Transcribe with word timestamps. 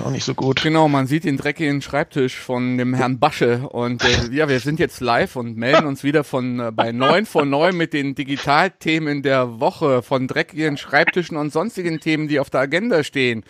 auch 0.00 0.10
nicht 0.10 0.24
so 0.24 0.34
gut. 0.34 0.62
Genau, 0.62 0.88
man 0.88 1.06
sieht 1.06 1.24
den 1.24 1.36
dreckigen 1.36 1.82
Schreibtisch 1.82 2.38
von 2.38 2.78
dem 2.78 2.94
Herrn 2.94 3.18
Basche 3.18 3.68
und 3.68 4.04
äh, 4.04 4.32
ja, 4.32 4.48
wir 4.48 4.60
sind 4.60 4.78
jetzt 4.78 5.00
live 5.00 5.36
und 5.36 5.56
melden 5.56 5.86
uns 5.86 6.04
wieder 6.04 6.24
von 6.24 6.60
äh, 6.60 6.72
bei 6.72 6.92
9 6.92 7.26
vor 7.26 7.44
9 7.44 7.76
mit 7.76 7.92
den 7.92 8.14
Digitalthemen 8.14 9.22
der 9.22 9.60
Woche, 9.60 10.02
von 10.02 10.26
dreckigen 10.26 10.76
Schreibtischen 10.76 11.36
und 11.36 11.52
sonstigen 11.52 12.00
Themen, 12.00 12.28
die 12.28 12.40
auf 12.40 12.50
der 12.50 12.60
Agenda 12.60 13.04
stehen. 13.04 13.44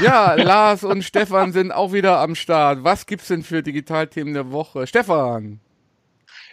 Ja, 0.00 0.34
Lars 0.34 0.84
und 0.84 1.02
Stefan 1.02 1.52
sind 1.52 1.72
auch 1.72 1.92
wieder 1.92 2.20
am 2.20 2.34
Start. 2.34 2.84
Was 2.84 3.06
gibt's 3.06 3.28
denn 3.28 3.42
für 3.42 3.62
Digitalthemen 3.62 4.34
der 4.34 4.50
Woche? 4.50 4.86
Stefan. 4.86 5.60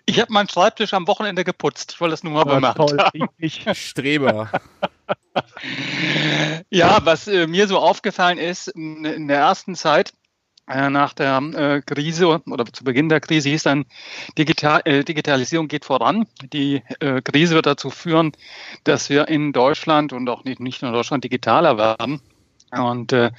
Ich 0.05 0.19
habe 0.19 0.33
meinen 0.33 0.49
Schreibtisch 0.49 0.93
am 0.93 1.07
Wochenende 1.07 1.43
geputzt. 1.43 1.93
Ich 1.93 2.01
wollte 2.01 2.11
das 2.11 2.23
nur 2.23 2.33
mal 2.33 2.45
ja, 2.45 2.55
bemerkt 2.55 2.77
toll, 2.77 2.97
Ich 3.37 3.65
Streber. 3.73 4.49
ja, 6.69 6.99
was 7.03 7.27
äh, 7.27 7.47
mir 7.47 7.67
so 7.67 7.79
aufgefallen 7.79 8.37
ist, 8.37 8.67
in, 8.67 9.05
in 9.05 9.27
der 9.27 9.39
ersten 9.39 9.75
Zeit, 9.75 10.13
äh, 10.67 10.89
nach 10.89 11.13
der 11.13 11.37
äh, 11.39 11.81
Krise 11.81 12.41
oder 12.45 12.65
zu 12.65 12.85
Beginn 12.85 13.09
der 13.09 13.19
Krise 13.19 13.49
hieß 13.49 13.63
dann, 13.63 13.85
Digital, 14.37 14.81
äh, 14.85 15.03
Digitalisierung 15.03 15.67
geht 15.67 15.83
voran. 15.83 16.25
Die 16.53 16.81
äh, 17.01 17.21
Krise 17.21 17.55
wird 17.55 17.65
dazu 17.65 17.89
führen, 17.89 18.31
dass 18.85 19.09
wir 19.09 19.27
in 19.27 19.51
Deutschland 19.51 20.13
und 20.13 20.29
auch 20.29 20.45
nicht, 20.45 20.61
nicht 20.61 20.81
nur 20.81 20.91
in 20.91 20.95
Deutschland 20.95 21.23
digitaler 21.25 21.77
werden. 21.77 22.21
Und 22.71 23.11
äh, 23.11 23.31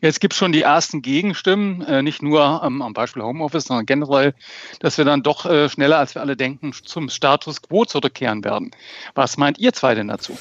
jetzt 0.00 0.20
gibt 0.20 0.32
es 0.32 0.38
schon 0.38 0.52
die 0.52 0.62
ersten 0.62 1.02
Gegenstimmen, 1.02 1.82
äh, 1.82 2.02
nicht 2.02 2.22
nur 2.22 2.62
ähm, 2.64 2.80
am 2.80 2.94
Beispiel 2.94 3.22
Homeoffice, 3.22 3.64
sondern 3.64 3.84
generell, 3.84 4.34
dass 4.80 4.96
wir 4.96 5.04
dann 5.04 5.22
doch 5.22 5.42
schneller, 5.68 5.98
als 5.98 6.14
wir 6.14 6.22
alle 6.22 6.36
denken, 6.36 6.72
zum 6.72 7.10
Status 7.10 7.60
quo 7.60 7.84
zurückkehren 7.84 8.42
werden. 8.42 8.70
Was 9.14 9.36
meint 9.36 9.58
ihr 9.58 9.74
zwei 9.74 9.94
denn 9.94 10.08
dazu? 10.08 10.36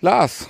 Lars. 0.00 0.48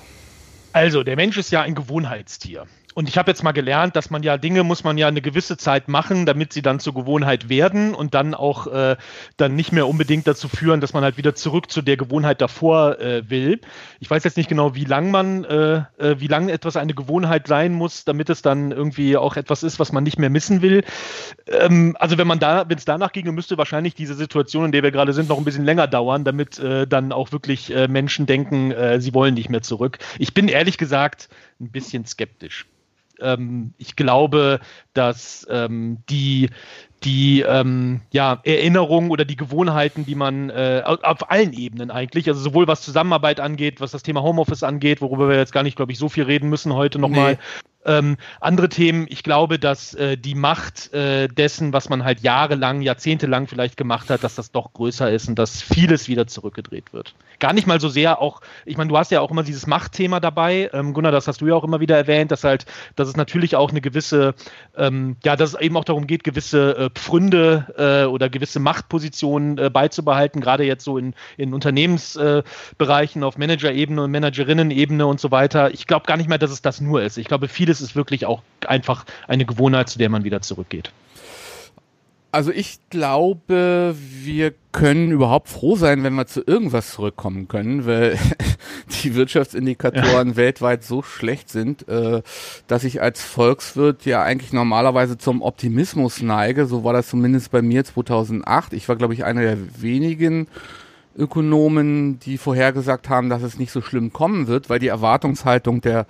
Also, 0.72 1.02
der 1.02 1.16
Mensch 1.16 1.36
ist 1.38 1.50
ja 1.50 1.62
ein 1.62 1.74
Gewohnheitstier. 1.74 2.66
Und 2.98 3.08
ich 3.08 3.16
habe 3.16 3.30
jetzt 3.30 3.44
mal 3.44 3.52
gelernt, 3.52 3.94
dass 3.94 4.10
man 4.10 4.24
ja 4.24 4.36
Dinge 4.38 4.64
muss 4.64 4.82
man 4.82 4.98
ja 4.98 5.06
eine 5.06 5.22
gewisse 5.22 5.56
Zeit 5.56 5.86
machen, 5.86 6.26
damit 6.26 6.52
sie 6.52 6.62
dann 6.62 6.80
zur 6.80 6.94
Gewohnheit 6.94 7.48
werden 7.48 7.94
und 7.94 8.12
dann 8.12 8.34
auch 8.34 8.66
äh, 8.66 8.96
dann 9.36 9.54
nicht 9.54 9.70
mehr 9.70 9.86
unbedingt 9.86 10.26
dazu 10.26 10.48
führen, 10.48 10.80
dass 10.80 10.94
man 10.94 11.04
halt 11.04 11.16
wieder 11.16 11.36
zurück 11.36 11.70
zu 11.70 11.80
der 11.80 11.96
Gewohnheit 11.96 12.40
davor 12.40 12.98
äh, 12.98 13.30
will. 13.30 13.60
Ich 14.00 14.10
weiß 14.10 14.24
jetzt 14.24 14.36
nicht 14.36 14.48
genau, 14.48 14.74
wie 14.74 14.84
lang 14.84 15.12
man, 15.12 15.44
äh, 15.44 15.84
äh 15.98 16.16
wie 16.18 16.26
lange 16.26 16.50
etwas 16.50 16.76
eine 16.76 16.92
Gewohnheit 16.92 17.46
sein 17.46 17.72
muss, 17.72 18.04
damit 18.04 18.30
es 18.30 18.42
dann 18.42 18.72
irgendwie 18.72 19.16
auch 19.16 19.36
etwas 19.36 19.62
ist, 19.62 19.78
was 19.78 19.92
man 19.92 20.02
nicht 20.02 20.18
mehr 20.18 20.28
missen 20.28 20.60
will. 20.60 20.82
Ähm, 21.46 21.96
also 22.00 22.18
wenn 22.18 22.26
man 22.26 22.40
da, 22.40 22.68
wenn 22.68 22.78
es 22.78 22.84
danach 22.84 23.12
ginge, 23.12 23.30
müsste 23.30 23.56
wahrscheinlich 23.58 23.94
diese 23.94 24.14
Situation, 24.14 24.64
in 24.64 24.72
der 24.72 24.82
wir 24.82 24.90
gerade 24.90 25.12
sind, 25.12 25.28
noch 25.28 25.38
ein 25.38 25.44
bisschen 25.44 25.64
länger 25.64 25.86
dauern, 25.86 26.24
damit 26.24 26.58
äh, 26.58 26.84
dann 26.84 27.12
auch 27.12 27.30
wirklich 27.30 27.72
äh, 27.72 27.86
Menschen 27.86 28.26
denken, 28.26 28.74
sie 28.98 29.14
wollen 29.14 29.34
nicht 29.34 29.50
mehr 29.50 29.62
zurück. 29.62 29.98
Ich 30.18 30.34
bin 30.34 30.48
ehrlich 30.48 30.78
gesagt 30.78 31.28
ein 31.60 31.70
bisschen 31.70 32.04
skeptisch 32.04 32.66
ähm, 33.20 33.74
ich 33.78 33.96
glaube, 33.96 34.60
dass 34.94 35.46
ähm, 35.50 35.98
die 36.08 36.50
die 37.04 37.42
ähm, 37.42 38.00
ja, 38.10 38.40
Erinnerungen 38.42 39.10
oder 39.10 39.24
die 39.24 39.36
Gewohnheiten, 39.36 40.04
die 40.04 40.16
man 40.16 40.50
äh, 40.50 40.82
auf 40.84 41.30
allen 41.30 41.52
Ebenen 41.52 41.90
eigentlich, 41.90 42.28
also 42.28 42.40
sowohl 42.40 42.66
was 42.66 42.82
Zusammenarbeit 42.82 43.38
angeht, 43.38 43.80
was 43.80 43.92
das 43.92 44.02
Thema 44.02 44.22
Homeoffice 44.22 44.64
angeht, 44.64 45.00
worüber 45.00 45.28
wir 45.28 45.36
jetzt 45.36 45.52
gar 45.52 45.62
nicht, 45.62 45.76
glaube 45.76 45.92
ich, 45.92 45.98
so 45.98 46.08
viel 46.08 46.24
reden 46.24 46.48
müssen 46.48 46.72
heute 46.74 46.98
nochmal. 46.98 47.38
Ähm, 47.84 48.16
andere 48.40 48.68
Themen, 48.68 49.06
ich 49.08 49.22
glaube, 49.22 49.58
dass 49.58 49.94
äh, 49.94 50.16
die 50.16 50.34
Macht 50.34 50.92
äh, 50.92 51.28
dessen, 51.28 51.72
was 51.72 51.88
man 51.88 52.04
halt 52.04 52.20
jahrelang, 52.20 52.82
jahrzehntelang 52.82 53.46
vielleicht 53.46 53.76
gemacht 53.76 54.10
hat, 54.10 54.24
dass 54.24 54.34
das 54.34 54.50
doch 54.50 54.72
größer 54.72 55.10
ist 55.10 55.28
und 55.28 55.38
dass 55.38 55.62
vieles 55.62 56.08
wieder 56.08 56.26
zurückgedreht 56.26 56.92
wird. 56.92 57.14
Gar 57.38 57.52
nicht 57.52 57.66
mal 57.68 57.80
so 57.80 57.88
sehr 57.88 58.20
auch, 58.20 58.40
ich 58.66 58.76
meine, 58.76 58.88
du 58.88 58.98
hast 58.98 59.12
ja 59.12 59.20
auch 59.20 59.30
immer 59.30 59.44
dieses 59.44 59.66
Machtthema 59.66 60.18
dabei, 60.18 60.70
ähm, 60.72 60.92
Gunnar, 60.92 61.12
das 61.12 61.28
hast 61.28 61.40
du 61.40 61.46
ja 61.46 61.54
auch 61.54 61.64
immer 61.64 61.78
wieder 61.78 61.96
erwähnt, 61.96 62.32
dass 62.32 62.42
halt, 62.42 62.66
dass 62.96 63.08
es 63.08 63.16
natürlich 63.16 63.54
auch 63.54 63.70
eine 63.70 63.80
gewisse, 63.80 64.34
ähm, 64.76 65.16
ja, 65.24 65.36
dass 65.36 65.54
es 65.54 65.60
eben 65.60 65.76
auch 65.76 65.84
darum 65.84 66.08
geht, 66.08 66.24
gewisse 66.24 66.76
äh, 66.76 66.90
Pfründe 66.90 67.74
äh, 67.78 68.06
oder 68.06 68.28
gewisse 68.28 68.58
Machtpositionen 68.58 69.56
äh, 69.56 69.70
beizubehalten, 69.70 70.40
gerade 70.40 70.64
jetzt 70.64 70.84
so 70.84 70.98
in, 70.98 71.14
in 71.36 71.54
Unternehmensbereichen 71.54 73.22
auf 73.22 73.38
Managerebene 73.38 74.02
und 74.02 74.10
Managerinnen-Ebene 74.10 75.06
und 75.06 75.20
so 75.20 75.30
weiter. 75.30 75.72
Ich 75.72 75.86
glaube 75.86 76.06
gar 76.06 76.16
nicht 76.16 76.28
mehr, 76.28 76.38
dass 76.38 76.50
es 76.50 76.60
das 76.60 76.80
nur 76.80 77.02
ist. 77.02 77.18
Ich 77.18 77.28
glaube, 77.28 77.48
viele 77.48 77.67
vieles 77.68 77.82
ist 77.82 77.94
wirklich 77.94 78.24
auch 78.24 78.42
einfach 78.66 79.04
eine 79.26 79.44
Gewohnheit, 79.44 79.90
zu 79.90 79.98
der 79.98 80.08
man 80.08 80.24
wieder 80.24 80.40
zurückgeht. 80.40 80.90
Also 82.32 82.50
ich 82.50 82.78
glaube, 82.88 83.94
wir 83.98 84.54
können 84.72 85.10
überhaupt 85.10 85.48
froh 85.48 85.76
sein, 85.76 86.02
wenn 86.02 86.14
wir 86.14 86.26
zu 86.26 86.42
irgendwas 86.46 86.92
zurückkommen 86.92 87.46
können, 87.46 87.84
weil 87.84 88.18
die 89.02 89.14
Wirtschaftsindikatoren 89.14 90.30
ja. 90.30 90.36
weltweit 90.36 90.82
so 90.82 91.02
schlecht 91.02 91.50
sind, 91.50 91.86
äh, 91.88 92.22
dass 92.68 92.84
ich 92.84 93.02
als 93.02 93.22
Volkswirt 93.22 94.06
ja 94.06 94.22
eigentlich 94.22 94.54
normalerweise 94.54 95.18
zum 95.18 95.42
Optimismus 95.42 96.22
neige. 96.22 96.64
So 96.64 96.84
war 96.84 96.94
das 96.94 97.08
zumindest 97.08 97.50
bei 97.50 97.60
mir 97.60 97.84
2008. 97.84 98.72
Ich 98.72 98.88
war, 98.88 98.96
glaube 98.96 99.12
ich, 99.12 99.24
einer 99.24 99.42
der 99.42 99.58
wenigen 99.82 100.48
Ökonomen, 101.16 102.18
die 102.20 102.38
vorhergesagt 102.38 103.08
haben, 103.10 103.28
dass 103.28 103.42
es 103.42 103.58
nicht 103.58 103.72
so 103.72 103.82
schlimm 103.82 104.12
kommen 104.12 104.46
wird, 104.46 104.70
weil 104.70 104.78
die 104.78 104.88
Erwartungshaltung 104.88 105.80
der 105.80 106.06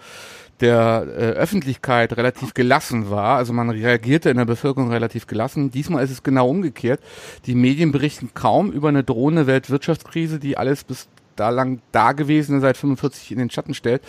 der 0.60 1.06
äh, 1.06 1.20
Öffentlichkeit 1.32 2.16
relativ 2.16 2.54
gelassen 2.54 3.10
war. 3.10 3.36
Also 3.36 3.52
man 3.52 3.70
reagierte 3.70 4.30
in 4.30 4.36
der 4.36 4.44
Bevölkerung 4.44 4.90
relativ 4.90 5.26
gelassen. 5.26 5.70
Diesmal 5.70 6.04
ist 6.04 6.10
es 6.10 6.22
genau 6.22 6.48
umgekehrt. 6.48 7.00
Die 7.46 7.54
Medien 7.54 7.92
berichten 7.92 8.30
kaum 8.34 8.72
über 8.72 8.88
eine 8.88 9.04
drohende 9.04 9.46
Weltwirtschaftskrise, 9.46 10.38
die 10.38 10.56
alles 10.56 10.84
bis 10.84 11.08
da 11.36 11.50
lang 11.50 11.80
Dagewesene 11.92 12.60
seit 12.60 12.76
45 12.76 13.32
in 13.32 13.38
den 13.38 13.50
Schatten 13.50 13.74
stellt. 13.74 14.02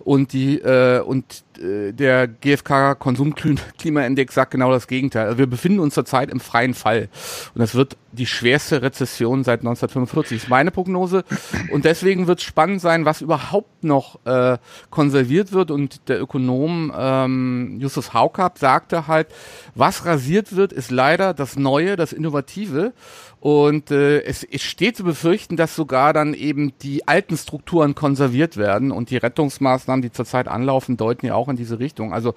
Und 0.00 0.32
die 0.32 0.58
äh, 0.58 1.00
und 1.00 1.44
der 1.58 2.28
GfK 2.28 2.94
Konsumklimaindex 2.94 4.34
sagt 4.34 4.52
genau 4.52 4.70
das 4.70 4.86
Gegenteil. 4.86 5.26
Also 5.26 5.38
wir 5.38 5.46
befinden 5.46 5.80
uns 5.80 5.94
zurzeit 5.94 6.30
im 6.30 6.40
freien 6.40 6.74
Fall. 6.74 7.08
Und 7.54 7.60
das 7.60 7.74
wird 7.74 7.96
die 8.12 8.26
schwerste 8.26 8.82
Rezession 8.82 9.42
seit 9.42 9.60
1945. 9.60 10.38
Das 10.38 10.44
ist 10.44 10.50
meine 10.50 10.70
Prognose. 10.70 11.24
Und 11.70 11.84
deswegen 11.84 12.26
wird 12.26 12.40
es 12.40 12.44
spannend 12.44 12.80
sein, 12.80 13.04
was 13.04 13.20
überhaupt 13.20 13.84
noch 13.84 14.24
äh, 14.24 14.58
konserviert 14.90 15.52
wird. 15.52 15.70
Und 15.70 16.08
der 16.08 16.20
Ökonom 16.20 16.92
ähm, 16.96 17.78
Justus 17.80 18.14
Haukapp 18.14 18.58
sagte 18.58 19.06
halt, 19.06 19.28
was 19.74 20.04
rasiert 20.04 20.54
wird, 20.54 20.72
ist 20.72 20.90
leider 20.90 21.34
das 21.34 21.56
Neue, 21.56 21.96
das 21.96 22.12
Innovative. 22.12 22.92
Und 23.40 23.90
äh, 23.90 24.20
es, 24.22 24.44
es 24.44 24.62
steht 24.62 24.96
zu 24.96 25.02
befürchten, 25.02 25.56
dass 25.56 25.74
sogar 25.74 26.12
dann 26.12 26.32
eben 26.32 26.74
die 26.82 27.08
alten 27.08 27.36
Strukturen 27.36 27.96
konserviert 27.96 28.56
werden 28.56 28.92
und 28.92 29.10
die 29.10 29.16
Rettungsmaßnahmen, 29.16 30.00
die 30.00 30.12
zurzeit 30.12 30.46
anlaufen, 30.46 30.96
deuten 30.96 31.26
ja 31.26 31.34
auch 31.34 31.41
in 31.48 31.56
diese 31.56 31.78
Richtung. 31.78 32.12
Also 32.12 32.34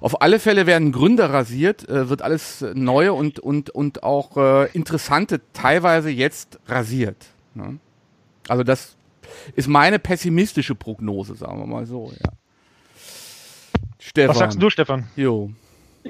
auf 0.00 0.22
alle 0.22 0.38
Fälle 0.38 0.66
werden 0.66 0.92
Gründer 0.92 1.30
rasiert, 1.30 1.88
äh, 1.88 2.08
wird 2.08 2.22
alles 2.22 2.64
neue 2.74 3.12
und 3.12 3.38
und 3.38 3.70
und 3.70 4.02
auch 4.02 4.36
äh, 4.36 4.70
interessante 4.72 5.40
teilweise 5.52 6.10
jetzt 6.10 6.58
rasiert. 6.66 7.26
Ne? 7.54 7.78
Also 8.48 8.64
das 8.64 8.96
ist 9.54 9.68
meine 9.68 9.98
pessimistische 9.98 10.74
Prognose, 10.74 11.34
sagen 11.34 11.58
wir 11.58 11.66
mal 11.66 11.86
so. 11.86 12.12
Ja. 12.20 12.30
Stefan. 13.98 14.30
Was 14.30 14.38
sagst 14.38 14.62
du, 14.62 14.70
Stefan? 14.70 15.08
Jo. 15.16 15.50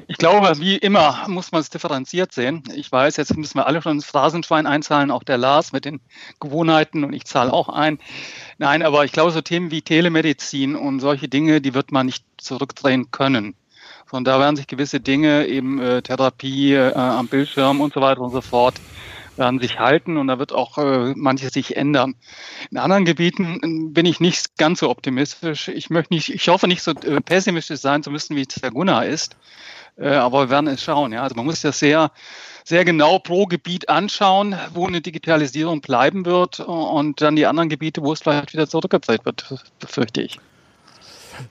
Ich 0.06 0.16
glaube, 0.16 0.58
wie 0.58 0.76
immer 0.76 1.24
muss 1.28 1.52
man 1.52 1.60
es 1.60 1.70
differenziert 1.70 2.32
sehen. 2.32 2.62
Ich 2.74 2.90
weiß, 2.90 3.16
jetzt 3.16 3.36
müssen 3.36 3.58
wir 3.58 3.66
alle 3.66 3.82
schon 3.82 3.92
ins 3.92 4.04
Phrasenschwein 4.04 4.66
einzahlen, 4.66 5.10
auch 5.10 5.22
der 5.22 5.38
Lars 5.38 5.72
mit 5.72 5.84
den 5.84 6.00
Gewohnheiten 6.40 7.04
und 7.04 7.12
ich 7.12 7.24
zahle 7.24 7.52
auch 7.52 7.68
ein. 7.68 7.98
Nein, 8.58 8.82
aber 8.82 9.04
ich 9.04 9.12
glaube, 9.12 9.30
so 9.30 9.40
Themen 9.40 9.70
wie 9.70 9.82
Telemedizin 9.82 10.76
und 10.76 11.00
solche 11.00 11.28
Dinge, 11.28 11.60
die 11.60 11.74
wird 11.74 11.92
man 11.92 12.06
nicht 12.06 12.24
zurückdrehen 12.36 13.10
können. 13.10 13.54
Von 14.06 14.24
da 14.24 14.40
werden 14.40 14.56
sich 14.56 14.66
gewisse 14.66 15.00
Dinge, 15.00 15.46
eben 15.46 15.80
äh, 15.80 16.02
Therapie 16.02 16.72
äh, 16.72 16.94
am 16.94 17.28
Bildschirm 17.28 17.80
und 17.80 17.92
so 17.92 18.00
weiter 18.00 18.22
und 18.22 18.30
so 18.30 18.40
fort, 18.40 18.74
werden 19.36 19.60
sich 19.60 19.78
halten 19.78 20.16
und 20.16 20.26
da 20.26 20.38
wird 20.38 20.52
auch 20.52 20.78
äh, 20.78 21.12
manches 21.14 21.52
sich 21.52 21.76
ändern. 21.76 22.14
In 22.70 22.78
anderen 22.78 23.04
Gebieten 23.04 23.60
äh, 23.62 23.92
bin 23.92 24.06
ich 24.06 24.20
nicht 24.20 24.56
ganz 24.56 24.80
so 24.80 24.90
optimistisch. 24.90 25.68
Ich 25.68 25.90
möchte 25.90 26.14
nicht, 26.14 26.30
ich 26.30 26.48
hoffe 26.48 26.68
nicht 26.68 26.82
so 26.82 26.92
äh, 26.92 27.20
pessimistisch 27.20 27.80
sein 27.80 28.02
zu 28.02 28.10
müssen, 28.10 28.34
wie 28.36 28.46
es 28.48 28.54
der 28.54 28.70
Gunnar 28.70 29.06
ist. 29.06 29.36
Äh, 29.98 30.10
aber 30.10 30.46
wir 30.46 30.50
werden 30.50 30.68
es 30.68 30.82
schauen. 30.82 31.12
Ja. 31.12 31.22
Also 31.22 31.34
man 31.34 31.46
muss 31.46 31.60
das 31.60 31.78
sehr, 31.78 32.10
sehr 32.64 32.84
genau 32.84 33.18
pro 33.18 33.46
Gebiet 33.46 33.88
anschauen, 33.88 34.56
wo 34.74 34.86
eine 34.86 35.00
Digitalisierung 35.00 35.80
bleiben 35.80 36.24
wird 36.24 36.60
und 36.60 37.20
dann 37.20 37.36
die 37.36 37.46
anderen 37.46 37.68
Gebiete, 37.68 38.02
wo 38.02 38.12
es 38.12 38.20
vielleicht 38.20 38.52
wieder 38.52 38.68
zurückgedreht 38.68 39.24
wird, 39.24 39.54
befürchte 39.80 40.22
ich. 40.22 40.38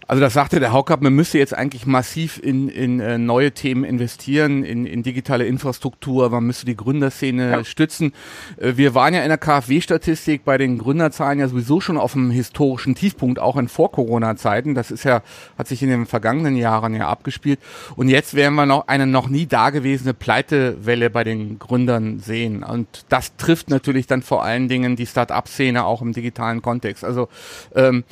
Also 0.08 0.22
das 0.22 0.34
sagte 0.34 0.60
der 0.60 0.72
Haukapp, 0.72 1.02
man 1.02 1.14
müsste 1.14 1.38
jetzt 1.38 1.54
eigentlich 1.54 1.86
massiv 1.86 2.40
in, 2.42 2.70
in 2.70 3.00
äh, 3.00 3.18
neue 3.18 3.52
Themen 3.52 3.84
investieren, 3.84 4.64
in, 4.64 4.86
in 4.86 5.04
digitale 5.04 5.46
Infrastruktur, 5.46 6.30
man 6.30 6.46
müsste 6.46 6.66
die 6.66 6.76
Gründerszene 6.78 7.52
ja. 7.52 7.64
stützen. 7.64 8.14
Äh, 8.58 8.74
wir 8.78 8.96
waren 8.96 9.14
ja 9.14 9.22
in 9.22 9.30
der 9.30 9.38
KfW-Statistik 9.38 10.46
bei 10.46 10.58
den 10.58 10.78
Gründerzahlen 10.78 11.40
ja 11.40 11.48
sowieso 11.48 11.82
schon 11.82 11.98
auf 11.98 12.16
einem 12.16 12.32
historischen 12.32 12.96
Tiefpunkt, 12.96 13.40
auch 13.40 13.58
in 13.58 13.68
Vor-Corona-Zeiten. 13.68 14.76
Das 14.76 14.92
ist 14.92 15.04
ja, 15.04 15.22
hat 15.58 15.68
sich 15.68 15.84
in 15.84 15.90
den 15.90 16.06
vergangenen 16.06 16.56
Jahren 16.56 16.94
ja 16.94 17.08
abgespielt. 17.08 17.60
Und 17.96 18.10
jetzt 18.10 18.34
werden 18.34 18.56
wir 18.56 18.66
noch 18.66 18.88
eine 18.88 19.08
noch 19.08 19.30
nie 19.30 19.46
dagewesene 19.46 20.14
Pleitewelle 20.14 21.10
bei 21.10 21.24
den 21.24 21.60
Gründern 21.60 22.20
sehen. 22.20 22.64
Und 22.64 22.88
das 23.10 23.36
trifft 23.36 23.70
natürlich 23.70 24.08
dann 24.08 24.22
vor 24.22 24.44
allen 24.44 24.70
Dingen 24.70 24.96
die 24.96 25.06
Start-up-Szene 25.06 25.86
auch 25.86 26.02
im 26.02 26.14
digitalen 26.14 26.62
Kontext. 26.62 27.04
Also 27.04 27.30
ähm, 27.76 28.04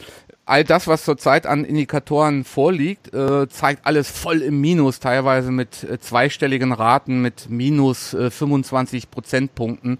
all 0.45 0.63
das, 0.63 0.88
was 0.88 1.03
zurzeit 1.03 1.47
an 1.47 1.65
Indikatoren 1.65 2.44
vorliegt, 2.44 3.13
äh, 3.13 3.50
zeigt 3.50 3.86
alles 3.86 4.09
voll 4.09 4.42
im 4.42 4.62
Minus, 4.62 5.00
teilweise 5.00 5.51
mit 5.51 5.83
äh, 5.83 6.00
zweistelligen 6.00 6.71
Raten, 6.71 7.21
mit 7.21 7.50
minus 7.50 8.13
äh, 8.13 8.30
25 8.30 9.09
Prozentpunkten 9.09 9.97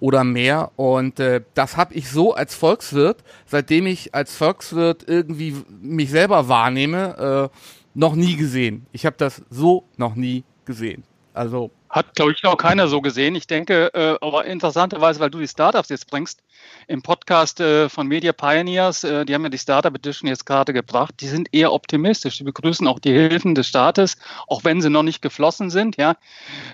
oder 0.00 0.24
mehr. 0.24 0.72
Und 0.76 1.20
äh, 1.20 1.42
das 1.54 1.76
habe 1.76 1.94
ich 1.94 2.10
so 2.10 2.34
als 2.34 2.54
Volkswirt, 2.54 3.22
seitdem 3.46 3.86
ich 3.86 4.14
als 4.14 4.36
Volkswirt 4.36 5.04
irgendwie 5.06 5.54
mich 5.80 6.10
selber 6.10 6.48
wahrnehme, 6.48 7.50
äh, 7.52 7.56
noch 7.94 8.16
nie 8.16 8.36
gesehen. 8.36 8.86
Ich 8.92 9.06
habe 9.06 9.16
das 9.16 9.42
so 9.50 9.84
noch 9.96 10.16
nie 10.16 10.42
gesehen. 10.64 11.04
Also 11.32 11.70
hat, 11.94 12.16
glaube 12.16 12.32
ich, 12.32 12.44
auch 12.44 12.56
keiner 12.56 12.88
so 12.88 13.00
gesehen. 13.00 13.36
Ich 13.36 13.46
denke, 13.46 13.94
äh, 13.94 14.18
aber 14.20 14.46
interessanterweise, 14.46 15.20
weil 15.20 15.30
du 15.30 15.38
die 15.38 15.46
Startups 15.46 15.90
jetzt 15.90 16.10
bringst, 16.10 16.40
im 16.88 17.02
Podcast 17.02 17.60
äh, 17.60 17.88
von 17.88 18.08
Media 18.08 18.32
Pioneers, 18.32 19.04
äh, 19.04 19.24
die 19.24 19.32
haben 19.32 19.44
ja 19.44 19.48
die 19.48 19.58
Startup 19.58 19.94
Edition 19.94 20.28
jetzt 20.28 20.44
gerade 20.44 20.72
gebracht, 20.72 21.14
die 21.20 21.28
sind 21.28 21.48
eher 21.52 21.72
optimistisch. 21.72 22.36
Die 22.38 22.42
begrüßen 22.42 22.88
auch 22.88 22.98
die 22.98 23.12
Hilfen 23.12 23.54
des 23.54 23.68
Staates, 23.68 24.16
auch 24.48 24.64
wenn 24.64 24.82
sie 24.82 24.90
noch 24.90 25.04
nicht 25.04 25.22
geflossen 25.22 25.70
sind, 25.70 25.96
ja, 25.96 26.16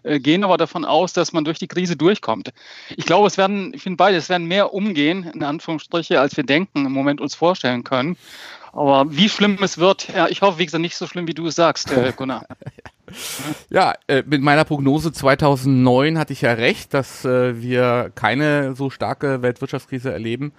äh, 0.04 0.20
gehen 0.20 0.42
aber 0.42 0.56
davon 0.56 0.86
aus, 0.86 1.12
dass 1.12 1.34
man 1.34 1.44
durch 1.44 1.58
die 1.58 1.68
Krise 1.68 1.96
durchkommt. 1.96 2.54
Ich 2.96 3.04
glaube, 3.04 3.26
es 3.26 3.36
werden, 3.36 3.74
ich 3.74 3.82
finde 3.82 3.98
beide, 3.98 4.16
es 4.16 4.30
werden 4.30 4.48
mehr 4.48 4.72
umgehen, 4.72 5.24
in 5.34 5.42
Anführungsstriche, 5.42 6.18
als 6.18 6.34
wir 6.38 6.44
denken, 6.44 6.86
im 6.86 6.92
Moment 6.92 7.20
uns 7.20 7.34
vorstellen 7.34 7.84
können. 7.84 8.16
Aber 8.72 9.04
wie 9.10 9.28
schlimm 9.28 9.58
es 9.62 9.76
wird, 9.76 10.08
ja, 10.08 10.28
ich 10.28 10.40
hoffe, 10.40 10.58
wie 10.58 10.64
gesagt, 10.64 10.80
nicht 10.80 10.96
so 10.96 11.06
schlimm, 11.06 11.26
wie 11.26 11.34
du 11.34 11.46
es 11.48 11.56
sagst, 11.56 11.92
äh, 11.92 12.12
Gunnar. 12.16 12.46
Ja, 13.70 13.94
äh, 14.06 14.22
mit 14.26 14.42
meiner 14.42 14.64
Prognose 14.64 15.12
2009 15.12 16.18
hatte 16.18 16.32
ich 16.32 16.42
ja 16.42 16.52
recht, 16.52 16.94
dass 16.94 17.24
äh, 17.24 17.60
wir 17.60 18.10
keine 18.14 18.74
so 18.74 18.90
starke 18.90 19.42
Weltwirtschaftskrise 19.42 20.12
erleben. 20.12 20.52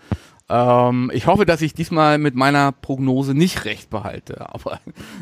Ähm, 0.51 1.09
ich 1.13 1.27
hoffe, 1.27 1.45
dass 1.45 1.61
ich 1.61 1.73
diesmal 1.73 2.17
mit 2.17 2.35
meiner 2.35 2.73
Prognose 2.73 3.33
nicht 3.33 3.63
recht 3.63 3.89
behalte. 3.89 4.49
Aber 4.53 4.79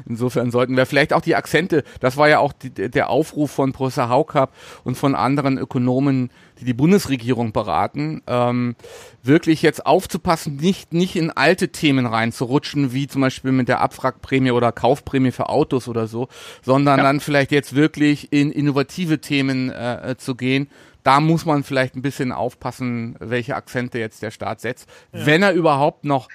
insofern 0.07 0.49
sollten 0.49 0.75
wir 0.75 0.85
vielleicht 0.87 1.13
auch 1.13 1.21
die 1.21 1.35
Akzente, 1.35 1.83
das 1.99 2.17
war 2.17 2.27
ja 2.27 2.39
auch 2.39 2.51
die, 2.51 2.71
der 2.71 3.09
Aufruf 3.09 3.51
von 3.51 3.71
Professor 3.71 4.09
Haukap 4.09 4.51
und 4.83 4.97
von 4.97 5.13
anderen 5.13 5.59
Ökonomen, 5.59 6.31
die 6.59 6.65
die 6.65 6.73
Bundesregierung 6.73 7.53
beraten, 7.53 8.21
ähm, 8.27 8.75
wirklich 9.21 9.61
jetzt 9.61 9.85
aufzupassen, 9.85 10.57
nicht, 10.57 10.93
nicht 10.93 11.15
in 11.15 11.29
alte 11.29 11.69
Themen 11.69 12.05
reinzurutschen, 12.05 12.91
wie 12.91 13.07
zum 13.07 13.21
Beispiel 13.21 13.51
mit 13.51 13.67
der 13.67 13.81
Abwrackprämie 13.81 14.51
oder 14.51 14.71
Kaufprämie 14.71 15.31
für 15.31 15.49
Autos 15.49 15.87
oder 15.87 16.07
so, 16.07 16.27
sondern 16.63 16.97
ja. 16.97 17.03
dann 17.03 17.19
vielleicht 17.19 17.51
jetzt 17.51 17.75
wirklich 17.75 18.33
in 18.33 18.51
innovative 18.51 19.21
Themen 19.21 19.69
äh, 19.69 20.15
zu 20.17 20.35
gehen 20.35 20.69
da 21.03 21.19
muss 21.19 21.45
man 21.45 21.63
vielleicht 21.63 21.95
ein 21.95 22.01
bisschen 22.01 22.31
aufpassen, 22.31 23.15
welche 23.19 23.55
Akzente 23.55 23.99
jetzt 23.99 24.21
der 24.21 24.31
Staat 24.31 24.61
setzt, 24.61 24.89
ja. 25.11 25.25
wenn 25.25 25.43
er 25.43 25.53
überhaupt 25.53 26.05
noch 26.05 26.27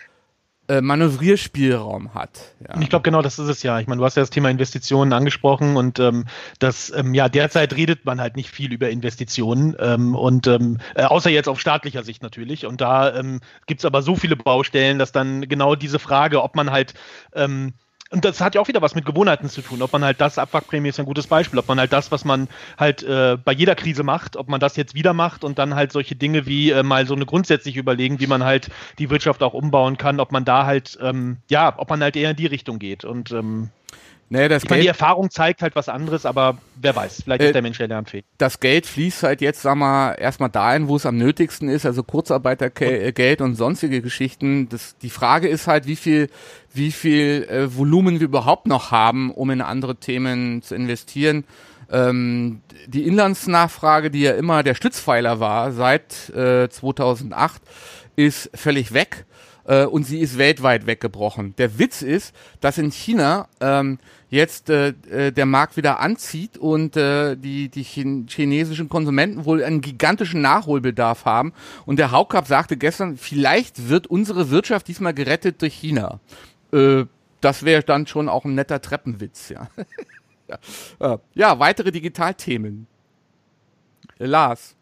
äh, 0.66 0.80
Manövrierspielraum 0.80 2.14
hat. 2.14 2.54
Ja. 2.66 2.80
Ich 2.80 2.88
glaube, 2.88 3.02
genau 3.02 3.20
das 3.20 3.38
ist 3.38 3.48
es 3.48 3.62
ja. 3.62 3.80
Ich 3.80 3.86
meine, 3.86 3.98
du 3.98 4.04
hast 4.04 4.16
ja 4.16 4.22
das 4.22 4.30
Thema 4.30 4.48
Investitionen 4.48 5.12
angesprochen 5.12 5.76
und 5.76 5.98
ähm, 5.98 6.24
das, 6.58 6.90
ähm, 6.96 7.12
ja, 7.12 7.28
derzeit 7.28 7.76
redet 7.76 8.06
man 8.06 8.18
halt 8.18 8.36
nicht 8.36 8.48
viel 8.48 8.72
über 8.72 8.88
Investitionen 8.88 9.76
ähm, 9.78 10.14
und 10.14 10.46
ähm, 10.46 10.78
äh, 10.94 11.04
außer 11.04 11.28
jetzt 11.28 11.48
auf 11.48 11.60
staatlicher 11.60 12.02
Sicht 12.02 12.22
natürlich. 12.22 12.64
Und 12.64 12.80
da 12.80 13.14
ähm, 13.14 13.40
gibt 13.66 13.82
es 13.82 13.84
aber 13.84 14.00
so 14.00 14.16
viele 14.16 14.36
Baustellen, 14.36 14.98
dass 14.98 15.12
dann 15.12 15.42
genau 15.48 15.74
diese 15.74 15.98
Frage, 15.98 16.42
ob 16.42 16.56
man 16.56 16.70
halt 16.70 16.94
ähm, 17.34 17.74
und 18.14 18.24
das 18.24 18.40
hat 18.40 18.54
ja 18.54 18.60
auch 18.60 18.68
wieder 18.68 18.80
was 18.80 18.94
mit 18.94 19.04
Gewohnheiten 19.04 19.48
zu 19.48 19.60
tun. 19.60 19.82
Ob 19.82 19.92
man 19.92 20.04
halt 20.04 20.20
das, 20.20 20.38
Abwrackprämie 20.38 20.88
ist 20.88 21.00
ein 21.00 21.04
gutes 21.04 21.26
Beispiel, 21.26 21.58
ob 21.58 21.66
man 21.66 21.80
halt 21.80 21.92
das, 21.92 22.12
was 22.12 22.24
man 22.24 22.48
halt 22.78 23.02
äh, 23.02 23.36
bei 23.44 23.52
jeder 23.52 23.74
Krise 23.74 24.04
macht, 24.04 24.36
ob 24.36 24.48
man 24.48 24.60
das 24.60 24.76
jetzt 24.76 24.94
wieder 24.94 25.12
macht 25.12 25.42
und 25.42 25.58
dann 25.58 25.74
halt 25.74 25.90
solche 25.90 26.14
Dinge 26.14 26.46
wie 26.46 26.70
äh, 26.70 26.84
mal 26.84 27.06
so 27.06 27.14
eine 27.14 27.26
grundsätzlich 27.26 27.76
überlegen, 27.76 28.20
wie 28.20 28.28
man 28.28 28.44
halt 28.44 28.70
die 29.00 29.10
Wirtschaft 29.10 29.42
auch 29.42 29.52
umbauen 29.52 29.98
kann, 29.98 30.20
ob 30.20 30.30
man 30.30 30.44
da 30.44 30.64
halt, 30.64 30.96
ähm, 31.02 31.38
ja, 31.50 31.74
ob 31.76 31.90
man 31.90 32.02
halt 32.02 32.14
eher 32.14 32.30
in 32.30 32.36
die 32.36 32.46
Richtung 32.46 32.78
geht. 32.78 33.04
Und 33.04 33.32
ähm, 33.32 33.70
Nee, 34.30 34.48
das 34.48 34.64
ich 34.64 34.70
meine, 34.70 34.82
die 34.82 34.88
Erfahrung 34.88 35.30
zeigt 35.30 35.62
halt 35.62 35.76
was 35.76 35.88
anderes, 35.88 36.24
aber 36.26 36.58
wer 36.76 36.96
weiß, 36.96 37.22
vielleicht 37.22 37.42
äh, 37.42 37.46
ist 37.46 37.54
der 37.54 37.62
Mensch 37.62 37.78
ja 37.78 37.86
lernfähig. 37.86 38.24
Das 38.38 38.58
Geld 38.58 38.86
fließt 38.86 39.22
halt 39.22 39.40
jetzt, 39.40 39.62
sag 39.62 39.76
mal, 39.76 40.12
erstmal 40.14 40.48
dahin, 40.48 40.88
wo 40.88 40.96
es 40.96 41.06
am 41.06 41.16
nötigsten 41.16 41.68
ist, 41.68 41.84
also 41.86 42.02
Kurzarbeitergeld 42.02 43.40
und 43.40 43.54
sonstige 43.54 44.00
Geschichten. 44.00 44.68
Das, 44.68 44.96
die 44.98 45.10
Frage 45.10 45.48
ist 45.48 45.66
halt, 45.66 45.86
wie 45.86 45.96
viel, 45.96 46.30
wie 46.72 46.90
viel 46.90 47.46
äh, 47.50 47.76
Volumen 47.76 48.20
wir 48.20 48.26
überhaupt 48.26 48.66
noch 48.66 48.90
haben, 48.90 49.30
um 49.30 49.50
in 49.50 49.60
andere 49.60 49.96
Themen 49.96 50.62
zu 50.62 50.74
investieren. 50.74 51.44
Ähm, 51.92 52.62
die 52.86 53.06
Inlandsnachfrage, 53.06 54.10
die 54.10 54.22
ja 54.22 54.32
immer 54.32 54.62
der 54.62 54.74
Stützpfeiler 54.74 55.38
war 55.38 55.72
seit 55.72 56.30
äh, 56.30 56.68
2008, 56.68 57.60
ist 58.16 58.50
völlig 58.54 58.94
weg 58.94 59.26
äh, 59.64 59.84
und 59.84 60.04
sie 60.04 60.20
ist 60.20 60.38
weltweit 60.38 60.86
weggebrochen. 60.86 61.54
Der 61.56 61.78
Witz 61.78 62.02
ist, 62.02 62.34
dass 62.60 62.78
in 62.78 62.90
China 62.90 63.48
ähm, 63.60 63.98
jetzt 64.30 64.68
äh, 64.68 64.88
äh, 65.10 65.32
der 65.32 65.46
Markt 65.46 65.76
wieder 65.76 66.00
anzieht 66.00 66.58
und 66.58 66.96
äh, 66.96 67.36
die, 67.36 67.68
die 67.68 67.82
chinesischen 67.82 68.88
Konsumenten 68.88 69.44
wohl 69.44 69.62
einen 69.62 69.80
gigantischen 69.80 70.40
Nachholbedarf 70.40 71.24
haben. 71.24 71.52
Und 71.86 71.98
der 71.98 72.10
Haukap 72.10 72.46
sagte 72.46 72.76
gestern, 72.76 73.16
vielleicht 73.16 73.88
wird 73.88 74.06
unsere 74.06 74.50
Wirtschaft 74.50 74.88
diesmal 74.88 75.14
gerettet 75.14 75.62
durch 75.62 75.74
China. 75.74 76.20
Äh, 76.72 77.04
das 77.40 77.64
wäre 77.64 77.82
dann 77.82 78.06
schon 78.06 78.28
auch 78.28 78.44
ein 78.44 78.54
netter 78.54 78.80
Treppenwitz, 78.80 79.50
ja. 79.50 79.68
ja. 80.48 81.14
Äh, 81.14 81.18
ja, 81.34 81.58
weitere 81.58 81.92
Digitalthemen. 81.92 82.86
Lars. 84.18 84.74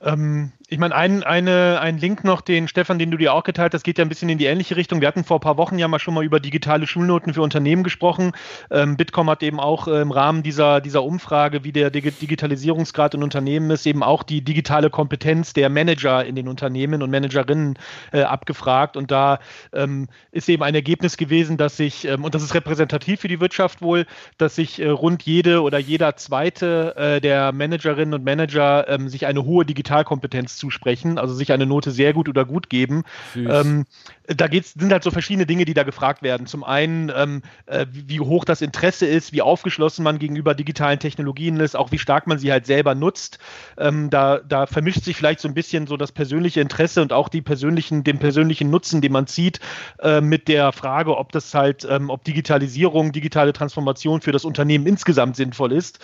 Ähm, 0.00 0.52
ich 0.70 0.78
meine, 0.78 0.94
ein, 0.94 1.22
eine, 1.22 1.80
ein 1.80 1.96
Link 1.96 2.24
noch, 2.24 2.42
den 2.42 2.68
Stefan, 2.68 2.98
den 2.98 3.10
du 3.10 3.16
dir 3.16 3.32
auch 3.32 3.42
geteilt 3.42 3.72
hast, 3.72 3.84
geht 3.84 3.96
ja 3.96 4.04
ein 4.04 4.10
bisschen 4.10 4.28
in 4.28 4.36
die 4.36 4.44
ähnliche 4.44 4.76
Richtung. 4.76 5.00
Wir 5.00 5.08
hatten 5.08 5.24
vor 5.24 5.38
ein 5.38 5.40
paar 5.40 5.56
Wochen 5.56 5.78
ja 5.78 5.88
mal 5.88 5.98
schon 5.98 6.12
mal 6.12 6.22
über 6.22 6.40
digitale 6.40 6.86
Schulnoten 6.86 7.32
für 7.32 7.40
Unternehmen 7.40 7.84
gesprochen. 7.84 8.32
Ähm, 8.70 8.98
Bitkom 8.98 9.30
hat 9.30 9.42
eben 9.42 9.60
auch 9.60 9.88
äh, 9.88 10.02
im 10.02 10.10
Rahmen 10.10 10.42
dieser, 10.42 10.82
dieser 10.82 11.02
Umfrage, 11.04 11.64
wie 11.64 11.72
der 11.72 11.90
Dig 11.90 12.12
Digitalisierungsgrad 12.20 13.14
in 13.14 13.22
Unternehmen 13.22 13.70
ist, 13.70 13.86
eben 13.86 14.02
auch 14.02 14.22
die 14.22 14.42
digitale 14.42 14.90
Kompetenz 14.90 15.54
der 15.54 15.70
Manager 15.70 16.22
in 16.26 16.34
den 16.34 16.48
Unternehmen 16.48 17.02
und 17.02 17.10
Managerinnen 17.10 17.78
äh, 18.12 18.20
abgefragt. 18.20 18.98
Und 18.98 19.10
da 19.10 19.38
ähm, 19.72 20.08
ist 20.32 20.50
eben 20.50 20.62
ein 20.62 20.74
Ergebnis 20.74 21.16
gewesen, 21.16 21.56
dass 21.56 21.78
sich, 21.78 22.04
ähm, 22.06 22.24
und 22.24 22.34
das 22.34 22.42
ist 22.42 22.54
repräsentativ 22.54 23.20
für 23.20 23.28
die 23.28 23.40
Wirtschaft 23.40 23.80
wohl, 23.80 24.04
dass 24.36 24.56
sich 24.56 24.80
äh, 24.80 24.88
rund 24.88 25.22
jede 25.22 25.62
oder 25.62 25.78
jeder 25.78 26.16
zweite 26.16 26.94
äh, 26.96 27.20
der 27.22 27.52
Managerinnen 27.52 28.12
und 28.12 28.24
Manager 28.24 28.86
ähm, 28.86 29.08
sich 29.08 29.24
eine 29.24 29.46
hohe 29.46 29.64
Digitalkompetenz 29.64 30.57
zusprechen, 30.58 31.18
also 31.18 31.34
sich 31.34 31.52
eine 31.52 31.66
Note 31.66 31.90
sehr 31.90 32.12
gut 32.12 32.28
oder 32.28 32.44
gut 32.44 32.68
geben. 32.68 33.04
Ähm, 33.50 33.84
da 34.26 34.46
geht's, 34.46 34.74
sind 34.74 34.92
halt 34.92 35.02
so 35.02 35.10
verschiedene 35.10 35.46
Dinge, 35.46 35.64
die 35.64 35.74
da 35.74 35.82
gefragt 35.82 36.22
werden. 36.22 36.46
Zum 36.46 36.64
einen, 36.64 37.10
ähm, 37.14 37.42
äh, 37.66 37.86
wie 37.90 38.20
hoch 38.20 38.44
das 38.44 38.60
Interesse 38.60 39.06
ist, 39.06 39.32
wie 39.32 39.42
aufgeschlossen 39.42 40.02
man 40.02 40.18
gegenüber 40.18 40.54
digitalen 40.54 40.98
Technologien 40.98 41.58
ist, 41.60 41.76
auch 41.76 41.92
wie 41.92 41.98
stark 41.98 42.26
man 42.26 42.38
sie 42.38 42.52
halt 42.52 42.66
selber 42.66 42.94
nutzt. 42.94 43.38
Ähm, 43.78 44.10
da, 44.10 44.38
da 44.38 44.66
vermischt 44.66 45.04
sich 45.04 45.16
vielleicht 45.16 45.40
so 45.40 45.48
ein 45.48 45.54
bisschen 45.54 45.86
so 45.86 45.96
das 45.96 46.12
persönliche 46.12 46.60
Interesse 46.60 47.00
und 47.00 47.12
auch 47.12 47.28
die 47.28 47.42
persönlichen, 47.42 48.04
den 48.04 48.18
persönlichen 48.18 48.70
Nutzen, 48.70 49.00
den 49.00 49.12
man 49.12 49.26
zieht, 49.26 49.60
äh, 50.00 50.20
mit 50.20 50.48
der 50.48 50.72
Frage, 50.72 51.16
ob 51.16 51.32
das 51.32 51.54
halt, 51.54 51.86
ähm, 51.88 52.10
ob 52.10 52.24
Digitalisierung, 52.24 53.12
digitale 53.12 53.52
Transformation 53.52 54.20
für 54.20 54.32
das 54.32 54.44
Unternehmen 54.44 54.86
insgesamt 54.86 55.36
sinnvoll 55.36 55.72
ist. 55.72 56.00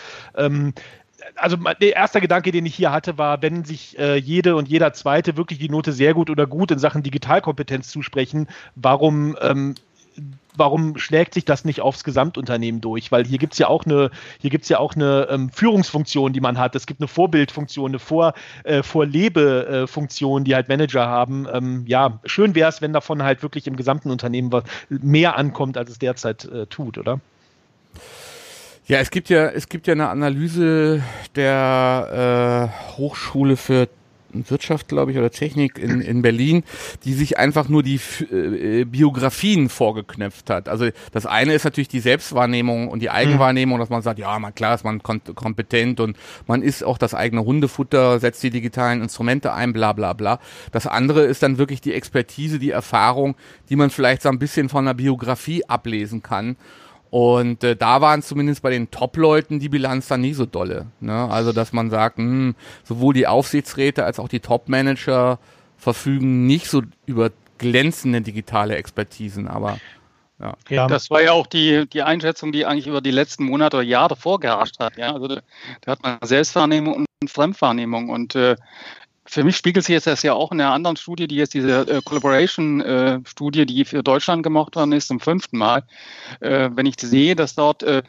Also 1.37 1.57
der 1.57 1.97
erste 1.97 2.21
Gedanke, 2.21 2.52
den 2.52 2.66
ich 2.66 2.75
hier 2.75 2.93
hatte, 2.93 3.19
war, 3.19 3.43
wenn 3.43 3.64
sich 3.64 3.99
äh, 3.99 4.16
jede 4.16 4.57
und 4.57 4.69
jeder 4.69 4.93
Zweite 4.93 5.37
wirklich 5.37 5.59
die 5.59 5.69
Note 5.69 5.93
sehr 5.93 6.14
gut 6.14 6.31
oder 6.31 6.47
gut 6.47 6.71
in 6.71 6.78
Sachen 6.78 7.02
Digitalkompetenz 7.02 7.88
zusprechen, 7.88 8.49
warum 8.76 9.37
ähm, 9.40 9.75
warum 10.57 10.97
schlägt 10.99 11.35
sich 11.35 11.45
das 11.45 11.64
nicht 11.64 11.81
aufs 11.81 12.04
Gesamtunternehmen 12.04 12.81
durch? 12.81 13.11
Weil 13.11 13.25
hier 13.25 13.38
gibt 13.38 13.54
es 13.54 13.59
ja 13.59 13.69
auch 13.69 13.85
eine, 13.85 14.11
hier 14.38 14.50
gibt's 14.50 14.69
ja 14.69 14.78
auch 14.78 14.95
eine 14.95 15.26
ähm, 15.31 15.50
Führungsfunktion, 15.50 16.33
die 16.33 16.40
man 16.40 16.59
hat. 16.59 16.75
Es 16.75 16.87
gibt 16.87 17.00
eine 17.00 17.09
Vorbildfunktion, 17.09 17.90
eine 17.90 17.99
Vor, 17.99 18.35
äh, 18.64 18.83
Vorlebefunktion, 18.83 20.45
die 20.45 20.54
halt 20.54 20.69
Manager 20.69 21.07
haben. 21.07 21.47
Ähm, 21.52 21.85
ja, 21.87 22.21
schön 22.25 22.54
wäre 22.54 22.69
es, 22.69 22.81
wenn 22.81 22.93
davon 22.93 23.23
halt 23.23 23.43
wirklich 23.43 23.66
im 23.66 23.76
gesamten 23.76 24.11
Unternehmen 24.11 24.52
was 24.52 24.64
mehr 24.88 25.37
ankommt, 25.37 25.76
als 25.76 25.90
es 25.90 25.99
derzeit 25.99 26.45
äh, 26.45 26.66
tut, 26.66 26.99
oder? 26.99 27.21
Ja, 28.86 28.98
es 28.98 29.10
gibt 29.10 29.30
ja, 29.30 29.46
es 29.48 29.70
gibt 29.70 29.86
ja 29.86 29.92
eine 29.92 30.10
Analyse 30.10 31.02
der 31.36 32.70
äh, 32.70 32.96
Hochschule 32.98 33.56
für 33.56 33.88
Wirtschaft, 34.34 34.88
glaube 34.88 35.12
ich, 35.12 35.18
oder 35.18 35.30
Technik 35.30 35.78
in, 35.78 36.00
in 36.00 36.20
Berlin, 36.20 36.64
die 37.04 37.14
sich 37.14 37.38
einfach 37.38 37.68
nur 37.68 37.82
die 37.82 38.00
äh, 38.30 38.84
Biografien 38.84 39.68
vorgeknöpft 39.68 40.50
hat. 40.50 40.68
Also 40.68 40.88
das 41.12 41.24
eine 41.24 41.54
ist 41.54 41.64
natürlich 41.64 41.88
die 41.88 42.00
Selbstwahrnehmung 42.00 42.88
und 42.88 43.00
die 43.00 43.10
Eigenwahrnehmung, 43.10 43.78
dass 43.78 43.88
man 43.88 44.02
sagt, 44.02 44.18
ja, 44.18 44.38
man 44.38 44.54
klar 44.54 44.74
ist 44.74 44.84
man 44.84 45.02
kompetent 45.02 46.00
und 46.00 46.16
man 46.46 46.62
ist 46.62 46.84
auch 46.84 46.98
das 46.98 47.14
eigene 47.14 47.44
Hundefutter, 47.44 48.18
setzt 48.18 48.42
die 48.42 48.50
digitalen 48.50 49.02
Instrumente 49.02 49.54
ein, 49.54 49.72
bla 49.72 49.92
bla 49.92 50.12
bla. 50.12 50.40
Das 50.72 50.86
andere 50.86 51.24
ist 51.24 51.42
dann 51.42 51.56
wirklich 51.56 51.80
die 51.80 51.94
Expertise, 51.94 52.58
die 52.58 52.70
Erfahrung, 52.70 53.36
die 53.70 53.76
man 53.76 53.90
vielleicht 53.90 54.22
so 54.22 54.28
ein 54.28 54.38
bisschen 54.38 54.68
von 54.68 54.84
einer 54.84 54.94
Biografie 54.94 55.64
ablesen 55.64 56.22
kann. 56.22 56.56
Und 57.14 57.62
äh, 57.62 57.76
da 57.76 58.00
waren 58.00 58.23
zumindest 58.23 58.61
bei 58.62 58.71
den 58.71 58.90
Top-Leuten 58.90 59.61
die 59.61 59.68
Bilanz 59.68 60.09
dann 60.09 60.21
nie 60.21 60.35
so 60.35 60.47
dolle. 60.47 60.87
Ne? 60.99 61.14
Also, 61.30 61.52
dass 61.52 61.73
man 61.73 61.88
sagt, 61.88 62.18
mh, 62.18 62.25
hm, 62.25 62.54
sowohl 62.83 63.14
die 63.14 63.28
Aufsichtsräte 63.28 64.04
als 64.04 64.18
auch 64.18 64.26
die 64.26 64.40
Top-Manager 64.40 65.38
verfügen 65.78 66.49
nicht 66.49 66.68
so 66.68 66.83
über 67.06 67.30
glänzende 67.59 68.21
digitale 68.21 68.75
Expertisen, 68.75 69.47
aber 69.47 69.78
ja. 70.40 70.54
ja. 70.68 70.88
Das 70.88 71.09
war 71.09 71.23
ja 71.23 71.30
auch 71.30 71.47
die, 71.47 71.88
die 71.88 72.02
Einschätzung, 72.02 72.50
die 72.50 72.66
eigentlich 72.66 72.88
über 72.88 73.00
die 73.00 73.12
letzten 73.12 73.44
Monate 73.44 73.76
oder 73.76 73.87
Jahre 73.87 74.16
vorgeherrscht 74.16 74.80
hat. 74.80 74.97
Ja? 74.97 75.14
Also 75.14 75.28
da, 75.28 75.40
da 75.83 75.92
hat 75.92 76.02
man 76.02 76.18
Selbstwahrnehmung 76.21 77.06
und 77.21 77.30
Fremdwahrnehmung. 77.30 78.09
Und 78.09 78.35
äh, 78.35 78.56
für 79.26 79.43
mich 79.43 79.57
spiegelt 79.57 79.85
sich 79.85 79.95
jetzt 79.95 80.07
das 80.07 80.23
ja 80.23 80.35
auch 80.35 80.52
in 80.52 80.61
einer 80.61 80.73
anderen 80.73 80.97
Studie, 80.97 81.26
die 81.26 81.37
jetzt 81.37 81.54
diese 81.54 81.81
äh, 81.88 82.02
Collaboration-Studie, 82.04 83.61
äh, 83.62 83.66
die 83.66 83.85
für 83.85 84.02
Deutschland 84.02 84.43
gemacht 84.43 84.76
worden 84.76 84.93
ist, 84.93 85.09
zum 85.09 85.21
fünften 85.21 85.59
Mal. 85.59 85.85
Äh, 86.40 86.71
wenn 86.75 86.87
ich 86.87 86.97
sehe, 87.00 87.35
dass 87.35 87.54
dort 87.54 87.83
äh, 87.83 88.02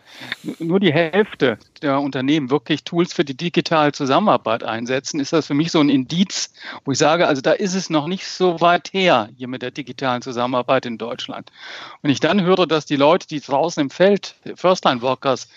nur 0.60 0.80
die 0.80 0.92
Hälfte 0.92 1.58
der 1.82 2.00
Unternehmen 2.00 2.50
wirklich 2.50 2.84
Tools 2.84 3.14
für 3.14 3.26
die 3.26 3.36
digitale 3.36 3.92
Zusammenarbeit 3.92 4.64
einsetzen, 4.64 5.20
ist 5.20 5.34
das 5.34 5.48
für 5.48 5.54
mich 5.54 5.72
so 5.72 5.80
ein 5.80 5.90
Indiz, 5.90 6.54
wo 6.84 6.92
ich 6.92 6.98
sage, 6.98 7.28
also 7.28 7.42
da 7.42 7.52
ist 7.52 7.76
es 7.76 7.90
noch 7.90 8.08
nicht 8.08 8.28
so 8.28 8.62
weit 8.62 8.94
her 8.94 9.30
hier 9.38 9.48
mit 9.48 9.62
der 9.62 9.72
digitalen 9.72 10.22
Zusammenarbeit 10.22 10.86
in 10.86 10.98
Deutschland. 10.98 11.52
Wenn 12.02 12.12
ich 12.12 12.20
dann 12.20 12.42
höre, 12.42 12.68
dass 12.68 12.86
die 12.86 12.96
Leute, 12.96 13.28
die 13.28 13.40
draußen 13.40 13.82
im 13.82 13.90
Feld, 13.90 14.36
Firstline-Workers, 14.56 15.50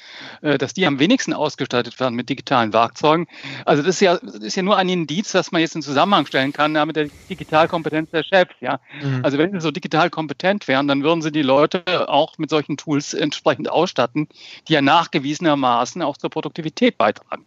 äh, 0.43 0.59
dass 0.59 0.75
die 0.75 0.87
am 0.87 0.99
wenigsten 0.99 1.33
ausgestattet 1.33 1.99
werden 2.01 2.15
mit 2.15 2.29
digitalen 2.29 2.73
Werkzeugen, 2.73 3.27
also 3.65 3.83
das 3.83 3.97
ist 3.97 4.01
ja, 4.01 4.19
das 4.19 4.37
ist 4.37 4.57
ja 4.57 4.63
nur 4.63 4.77
ein 4.77 4.89
Indiz, 4.89 5.33
dass 5.33 5.53
man 5.53 5.61
jetzt 5.61 5.77
in 5.77 5.83
Zusammenhang 5.83 6.27
stellen 6.27 6.53
kann 6.53 6.75
ja, 6.75 6.85
mit 6.87 6.97
der 6.97 7.09
Digitalkompetenz 7.29 8.11
der 8.11 8.25
Chefs. 8.25 8.55
Ja? 8.61 8.81
Mhm. 9.03 9.21
Also 9.23 9.39
wenn 9.39 9.53
sie 9.53 9.61
so 9.61 9.71
digital 9.71 10.11
kompetent 10.11 10.69
wären, 10.69 10.89
dann 10.89 11.03
würden 11.03 11.23
sie 11.23 11.33
die 11.33 11.43
Leute 11.43 12.09
auch 12.09 12.39
mit 12.39 12.51
solchen 12.51 12.77
Tools 12.77 13.15
entsprechend 13.15 13.71
ausstatten, 13.71 14.29
die 14.69 14.73
ja 14.73 14.83
nachgewiesenermaßen 14.83 16.03
auch 16.09 16.17
zur 16.17 16.31
Produktivität 16.31 16.99
beitragen. 16.99 17.45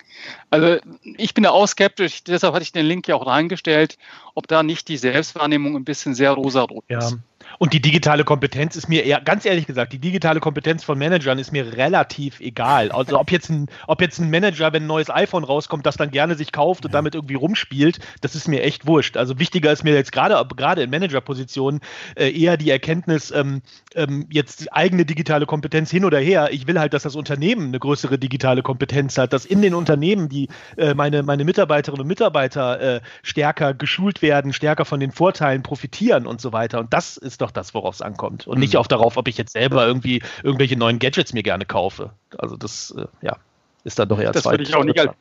Also 0.49 0.77
ich 1.17 1.33
bin 1.33 1.43
da 1.43 1.51
auch 1.51 1.67
skeptisch, 1.67 2.23
deshalb 2.23 2.53
hatte 2.53 2.63
ich 2.63 2.71
den 2.71 2.85
Link 2.85 3.07
ja 3.07 3.15
auch 3.15 3.27
reingestellt, 3.27 3.97
ob 4.35 4.47
da 4.47 4.63
nicht 4.63 4.87
die 4.87 4.97
Selbstwahrnehmung 4.97 5.75
ein 5.75 5.85
bisschen 5.85 6.15
sehr 6.15 6.31
rosarot 6.31 6.85
ist. 6.87 7.11
Ja. 7.11 7.17
Und 7.59 7.73
die 7.73 7.81
digitale 7.81 8.23
Kompetenz 8.23 8.75
ist 8.75 8.89
mir 8.89 9.03
eher, 9.05 9.21
ganz 9.21 9.45
ehrlich 9.45 9.67
gesagt, 9.67 9.93
die 9.93 9.99
digitale 9.99 10.39
Kompetenz 10.39 10.83
von 10.83 10.97
Managern 10.97 11.39
ist 11.39 11.51
mir 11.51 11.77
relativ 11.77 12.39
egal. 12.39 12.91
Also 12.91 13.19
ob 13.19 13.31
jetzt 13.31 13.49
ein, 13.49 13.67
ob 13.87 14.01
jetzt 14.01 14.19
ein 14.19 14.29
Manager, 14.29 14.73
wenn 14.73 14.83
ein 14.83 14.87
neues 14.87 15.09
iPhone 15.09 15.43
rauskommt, 15.43 15.85
das 15.85 15.97
dann 15.97 16.11
gerne 16.11 16.35
sich 16.35 16.51
kauft 16.51 16.85
und 16.85 16.93
damit 16.93 17.15
irgendwie 17.15 17.35
rumspielt, 17.35 17.99
das 18.21 18.35
ist 18.35 18.47
mir 18.47 18.63
echt 18.63 18.87
wurscht. 18.87 19.17
Also 19.17 19.39
wichtiger 19.39 19.71
ist 19.71 19.83
mir 19.83 19.93
jetzt 19.93 20.11
gerade, 20.11 20.43
gerade 20.55 20.83
in 20.83 20.89
Managerpositionen 20.89 21.81
äh, 22.15 22.31
eher 22.31 22.57
die 22.57 22.69
Erkenntnis, 22.69 23.31
ähm, 23.31 23.61
ähm, 23.95 24.27
jetzt 24.29 24.61
die 24.61 24.71
eigene 24.71 25.05
digitale 25.05 25.45
Kompetenz 25.45 25.91
hin 25.91 26.05
oder 26.05 26.19
her. 26.19 26.49
Ich 26.51 26.67
will 26.67 26.79
halt, 26.79 26.93
dass 26.93 27.03
das 27.03 27.15
Unternehmen 27.15 27.67
eine 27.67 27.79
größere 27.79 28.17
digitale 28.17 28.61
Kompetenz 28.61 29.17
hat, 29.17 29.33
dass 29.33 29.45
in 29.45 29.61
den 29.61 29.73
Unternehmen 29.73 30.29
die 30.29 30.49
äh, 30.77 30.93
meine, 30.93 31.23
meine 31.23 31.45
Mitarbeiterinnen 31.45 32.01
und 32.01 32.07
Mitarbeiter 32.07 32.81
äh, 32.81 33.01
stärker 33.23 33.73
geschult 33.73 34.21
werden, 34.21 34.53
stärker 34.53 34.85
von 34.85 34.99
den 34.99 35.11
Vorteilen 35.11 35.63
profitieren 35.63 36.27
und 36.27 36.41
so 36.41 36.53
weiter. 36.53 36.79
Und 36.79 36.93
das 36.93 37.17
ist 37.17 37.30
doch 37.37 37.51
das, 37.51 37.73
worauf 37.73 37.95
es 37.95 38.01
ankommt. 38.01 38.47
Und 38.47 38.59
nicht 38.59 38.73
mhm. 38.73 38.79
auch 38.79 38.87
darauf, 38.87 39.17
ob 39.17 39.27
ich 39.27 39.37
jetzt 39.37 39.53
selber 39.53 39.85
irgendwie 39.85 40.21
irgendwelche 40.43 40.77
neuen 40.77 40.99
Gadgets 40.99 41.33
mir 41.33 41.43
gerne 41.43 41.65
kaufe. 41.65 42.11
Also 42.37 42.57
das, 42.57 42.93
äh, 42.97 43.05
ja, 43.21 43.37
ist 43.83 43.99
dann 43.99 44.09
doch 44.09 44.19
eher 44.19 44.31
Das 44.31 44.45
würde 44.45 44.63
ich 44.63 44.75
auch 44.75 44.83
nicht 44.83 44.99
als 44.99 45.11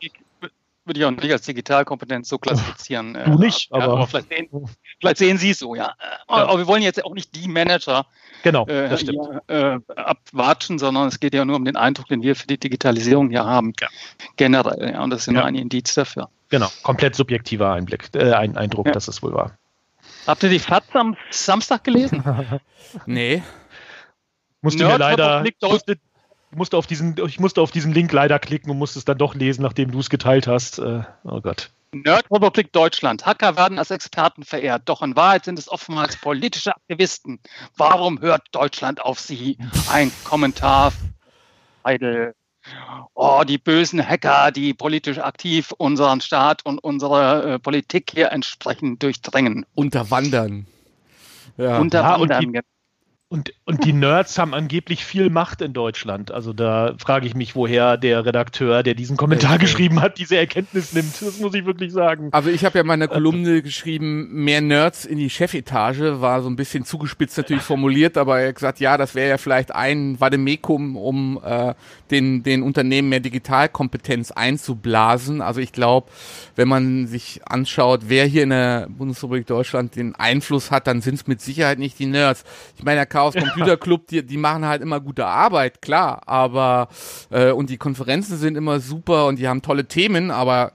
würde 0.84 1.00
ich 1.00 1.06
auch 1.06 1.10
nicht 1.10 1.30
als 1.30 1.42
Digitalkompetenz 1.42 2.28
so 2.28 2.38
klassifizieren. 2.38 3.16
Du 3.24 3.38
nicht, 3.38 3.70
ja, 3.70 3.76
aber, 3.76 3.92
aber 3.92 4.06
vielleicht, 4.06 4.28
sehen, 4.28 4.48
vielleicht, 4.98 5.18
sehen, 5.18 5.38
Sie 5.38 5.50
es 5.50 5.58
so, 5.58 5.74
ja. 5.74 5.94
ja. 6.00 6.18
Aber 6.26 6.58
wir 6.58 6.66
wollen 6.66 6.82
jetzt 6.82 7.04
auch 7.04 7.14
nicht 7.14 7.34
die 7.36 7.48
Manager 7.48 8.06
genau, 8.42 8.66
äh, 8.66 8.96
hier, 8.96 9.42
äh, 9.46 9.78
abwatschen, 9.94 10.78
sondern 10.78 11.08
es 11.08 11.20
geht 11.20 11.34
ja 11.34 11.44
nur 11.44 11.56
um 11.56 11.64
den 11.64 11.76
Eindruck, 11.76 12.08
den 12.08 12.22
wir 12.22 12.34
für 12.34 12.46
die 12.46 12.58
Digitalisierung 12.58 13.30
hier 13.30 13.44
haben. 13.44 13.72
Ja. 13.80 13.88
Generell, 14.36 14.92
ja, 14.92 15.04
und 15.04 15.10
das 15.10 15.20
ist 15.20 15.26
ja 15.26 15.34
nur 15.34 15.44
ein 15.44 15.54
Indiz 15.54 15.94
dafür. 15.94 16.28
Genau, 16.48 16.68
komplett 16.82 17.14
subjektiver 17.14 17.72
Einblick, 17.72 18.08
äh, 18.14 18.32
ein 18.32 18.56
Eindruck, 18.56 18.92
dass 18.92 19.06
es 19.06 19.22
wohl 19.22 19.32
war. 19.32 19.56
Habt 20.26 20.42
ihr 20.42 20.48
die 20.48 20.58
FATS 20.58 20.94
am 20.94 21.16
Samstag 21.30 21.84
gelesen? 21.84 22.22
nee. 23.06 23.42
Musste 24.62 24.84
mir 24.84 24.98
leider, 24.98 25.44
musste, 25.62 25.98
musste 26.50 26.76
auf 26.76 26.86
diesen, 26.86 27.16
ich 27.26 27.40
musste 27.40 27.60
auf 27.60 27.70
diesen 27.70 27.92
Link 27.92 28.12
leider 28.12 28.38
klicken 28.38 28.70
und 28.70 28.78
musste 28.78 28.98
es 28.98 29.04
dann 29.04 29.18
doch 29.18 29.34
lesen, 29.34 29.62
nachdem 29.62 29.90
du 29.90 30.00
es 30.00 30.10
geteilt 30.10 30.46
hast. 30.46 30.78
Äh, 30.78 31.02
oh 31.24 31.40
Gott. 31.40 31.70
Nerdrepublik 31.92 32.72
Deutschland. 32.72 33.26
Hacker 33.26 33.56
werden 33.56 33.78
als 33.78 33.90
Experten 33.90 34.44
verehrt, 34.44 34.82
doch 34.84 35.02
in 35.02 35.16
Wahrheit 35.16 35.44
sind 35.44 35.58
es 35.58 35.68
oftmals 35.68 36.16
politische 36.16 36.74
Aktivisten. 36.76 37.40
Warum 37.76 38.20
hört 38.20 38.42
Deutschland 38.52 39.00
auf 39.00 39.18
sie? 39.18 39.58
Ein 39.90 40.12
Kommentar. 40.24 40.92
Heidel 41.84 42.34
oh, 43.14 43.42
die 43.46 43.58
bösen 43.58 44.06
Hacker, 44.06 44.50
die 44.50 44.74
politisch 44.74 45.18
aktiv 45.18 45.72
unseren 45.76 46.20
Staat 46.20 46.64
und 46.64 46.78
unsere 46.78 47.54
äh, 47.54 47.58
Politik 47.58 48.10
hier 48.12 48.32
entsprechend 48.32 49.02
durchdrängen. 49.02 49.66
Unterwandern. 49.74 50.66
Ja. 51.56 51.78
Unterwandern, 51.78 52.30
ja, 52.30 52.48
und 52.48 52.54
die, 52.54 52.60
und, 53.32 53.54
und 53.64 53.84
die 53.84 53.92
Nerds 53.92 54.38
haben 54.38 54.54
angeblich 54.54 55.04
viel 55.04 55.30
Macht 55.30 55.62
in 55.62 55.72
Deutschland. 55.72 56.32
Also 56.32 56.52
da 56.52 56.94
frage 56.98 57.28
ich 57.28 57.36
mich, 57.36 57.54
woher 57.54 57.96
der 57.96 58.26
Redakteur, 58.26 58.82
der 58.82 58.94
diesen 58.94 59.16
Kommentar 59.16 59.52
okay. 59.52 59.60
geschrieben 59.60 60.02
hat, 60.02 60.18
diese 60.18 60.36
Erkenntnis 60.36 60.92
nimmt. 60.92 61.22
Das 61.22 61.38
muss 61.38 61.54
ich 61.54 61.64
wirklich 61.64 61.92
sagen. 61.92 62.30
Also 62.32 62.50
ich 62.50 62.64
habe 62.64 62.78
ja 62.78 62.82
meine 62.82 63.06
Kolumne 63.06 63.62
geschrieben, 63.62 64.28
mehr 64.32 64.60
Nerds 64.60 65.04
in 65.04 65.16
die 65.16 65.30
Chefetage, 65.30 66.20
war 66.20 66.42
so 66.42 66.50
ein 66.50 66.56
bisschen 66.56 66.84
zugespitzt 66.84 67.36
natürlich 67.36 67.62
formuliert, 67.62 68.18
aber 68.18 68.40
er 68.40 68.48
hat 68.48 68.56
gesagt, 68.56 68.80
ja, 68.80 68.96
das 68.96 69.14
wäre 69.14 69.28
ja 69.28 69.38
vielleicht 69.38 69.72
ein 69.72 70.18
Vademekum, 70.18 70.96
um 70.96 71.40
äh, 71.44 71.74
den, 72.10 72.42
den 72.42 72.64
Unternehmen 72.64 73.10
mehr 73.10 73.20
Digitalkompetenz 73.20 74.32
einzublasen. 74.32 75.40
Also 75.40 75.60
ich 75.60 75.70
glaube, 75.70 76.10
wenn 76.56 76.66
man 76.66 77.06
sich 77.06 77.42
anschaut, 77.46 78.00
wer 78.08 78.26
hier 78.26 78.42
in 78.42 78.50
der 78.50 78.88
Bundesrepublik 78.90 79.46
Deutschland 79.46 79.94
den 79.94 80.16
Einfluss 80.16 80.72
hat, 80.72 80.88
dann 80.88 81.00
sind 81.00 81.14
es 81.14 81.26
mit 81.28 81.40
Sicherheit 81.40 81.78
nicht 81.78 81.96
die 82.00 82.06
Nerds. 82.06 82.42
Ich 82.76 82.82
meine, 82.82 82.96
der 82.96 83.06
Chaos 83.20 83.34
Computer 83.34 83.76
Club, 83.76 84.06
die, 84.06 84.24
die 84.24 84.38
machen 84.38 84.64
halt 84.64 84.80
immer 84.80 84.98
gute 84.98 85.26
Arbeit, 85.26 85.82
klar, 85.82 86.22
aber 86.26 86.88
äh, 87.30 87.50
und 87.50 87.68
die 87.68 87.76
Konferenzen 87.76 88.38
sind 88.38 88.56
immer 88.56 88.80
super 88.80 89.26
und 89.26 89.38
die 89.38 89.46
haben 89.46 89.60
tolle 89.60 89.84
Themen, 89.84 90.30
aber 90.30 90.72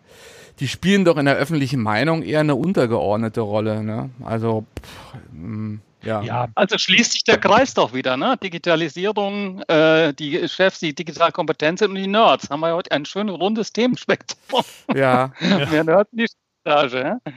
die 0.59 0.67
spielen 0.67 1.05
doch 1.05 1.17
in 1.17 1.25
der 1.25 1.35
öffentlichen 1.35 1.81
Meinung 1.81 2.21
eher 2.21 2.41
eine 2.41 2.55
untergeordnete 2.55 3.41
Rolle. 3.41 3.83
Ne? 3.83 4.11
Also 4.23 4.65
pff, 4.79 5.15
mh, 5.33 5.47
mm, 5.47 5.81
ja. 6.03 6.21
ja, 6.21 6.47
also 6.53 6.77
schließt 6.77 7.13
sich 7.13 7.23
der 7.23 7.39
Kreis 7.39 7.73
doch 7.73 7.91
wieder, 7.91 8.15
ne? 8.15 8.37
Digitalisierung, 8.41 9.63
äh, 9.63 10.13
die 10.13 10.47
Chefs, 10.47 10.79
die 10.79 10.93
digital 10.93 11.31
kompetent 11.31 11.79
sind 11.79 11.89
und 11.89 11.95
die 11.95 12.05
Nerds. 12.05 12.51
Haben 12.51 12.59
wir 12.59 12.75
heute 12.75 12.91
ein 12.91 13.05
schönes 13.05 13.33
rundes 13.39 13.73
Themenspektrum. 13.73 14.63
Ja. 14.93 15.31
Mehr 15.71 15.83
Nerds 15.83 16.11
in 16.11 16.19
die 16.19 16.27
Stage, 16.61 16.99
ja? 16.99 17.31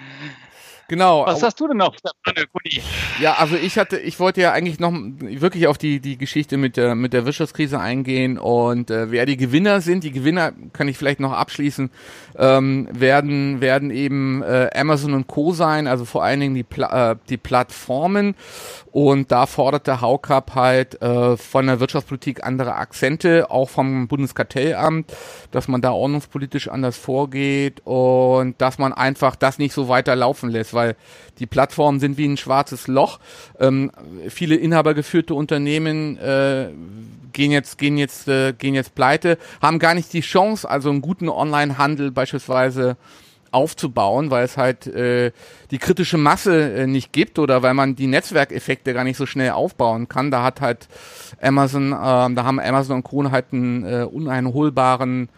Genau. 0.88 1.26
Was 1.26 1.42
hast 1.42 1.60
du 1.60 1.68
denn 1.68 1.76
noch, 1.76 1.94
Ja, 3.20 3.34
also 3.34 3.56
ich 3.56 3.76
hatte, 3.76 3.98
ich 3.98 4.18
wollte 4.18 4.40
ja 4.40 4.52
eigentlich 4.52 4.80
noch 4.80 4.92
wirklich 4.92 5.66
auf 5.66 5.76
die 5.76 6.00
die 6.00 6.16
Geschichte 6.16 6.56
mit 6.56 6.78
der 6.78 6.94
mit 6.94 7.12
der 7.12 7.26
Wirtschaftskrise 7.26 7.78
eingehen 7.78 8.38
und 8.38 8.90
äh, 8.90 9.10
wer 9.10 9.26
die 9.26 9.36
Gewinner 9.36 9.82
sind. 9.82 10.02
Die 10.02 10.12
Gewinner 10.12 10.52
kann 10.72 10.88
ich 10.88 10.96
vielleicht 10.96 11.20
noch 11.20 11.32
abschließen. 11.32 11.90
Ähm, 12.38 12.88
werden 12.92 13.60
werden 13.60 13.90
eben 13.90 14.42
äh, 14.42 14.70
Amazon 14.74 15.14
und 15.14 15.26
Co 15.26 15.52
sein, 15.52 15.86
also 15.86 16.04
vor 16.04 16.22
allen 16.22 16.40
Dingen 16.40 16.54
die 16.54 16.62
Pla 16.62 17.12
äh, 17.12 17.16
die 17.28 17.36
Plattformen 17.36 18.34
und 18.90 19.30
da 19.30 19.46
fordert 19.46 19.86
der 19.86 20.00
Haucup 20.00 20.54
halt 20.54 21.00
äh, 21.02 21.36
von 21.36 21.66
der 21.66 21.80
Wirtschaftspolitik 21.80 22.44
andere 22.44 22.74
Akzente, 22.74 23.50
auch 23.50 23.68
vom 23.68 24.08
Bundeskartellamt, 24.08 25.12
dass 25.50 25.68
man 25.68 25.80
da 25.80 25.92
ordnungspolitisch 25.92 26.68
anders 26.68 26.96
vorgeht 26.96 27.80
und 27.84 28.60
dass 28.60 28.78
man 28.78 28.92
einfach 28.92 29.36
das 29.36 29.58
nicht 29.58 29.72
so 29.72 29.88
weiter 29.88 30.16
lässt, 30.16 30.74
weil 30.74 30.96
die 31.38 31.46
Plattformen 31.46 32.00
sind 32.00 32.18
wie 32.18 32.26
ein 32.26 32.36
schwarzes 32.36 32.88
Loch. 32.88 33.20
Ähm, 33.60 33.92
viele 34.28 34.56
inhabergeführte 34.56 35.34
Unternehmen 35.34 36.18
äh, 36.18 36.68
gehen 37.32 37.52
jetzt 37.52 37.78
gehen 37.78 37.98
jetzt 37.98 38.26
äh, 38.26 38.52
gehen 38.52 38.74
jetzt 38.74 38.94
pleite, 38.94 39.38
haben 39.62 39.78
gar 39.78 39.94
nicht 39.94 40.12
die 40.12 40.22
Chance, 40.22 40.68
also 40.68 40.90
einen 40.90 41.02
guten 41.02 41.28
Online-Handel 41.28 42.10
beispielsweise 42.28 42.96
aufzubauen, 43.50 44.30
weil 44.30 44.44
es 44.44 44.58
halt 44.58 44.86
äh, 44.86 45.32
die 45.70 45.78
kritische 45.78 46.18
Masse 46.18 46.74
äh, 46.74 46.86
nicht 46.86 47.12
gibt 47.12 47.38
oder 47.38 47.62
weil 47.62 47.72
man 47.72 47.96
die 47.96 48.06
Netzwerkeffekte 48.06 48.92
gar 48.92 49.04
nicht 49.04 49.16
so 49.16 49.24
schnell 49.24 49.52
aufbauen 49.52 50.06
kann. 50.06 50.30
Da 50.30 50.42
hat 50.42 50.60
halt 50.60 50.86
Amazon, 51.40 51.92
äh, 51.92 51.94
da 51.94 52.44
haben 52.44 52.60
Amazon 52.60 52.96
und 52.96 53.04
Co. 53.04 53.30
halt 53.30 53.46
einen 53.52 53.84
äh, 53.84 54.04
uneinholbaren 54.04 55.30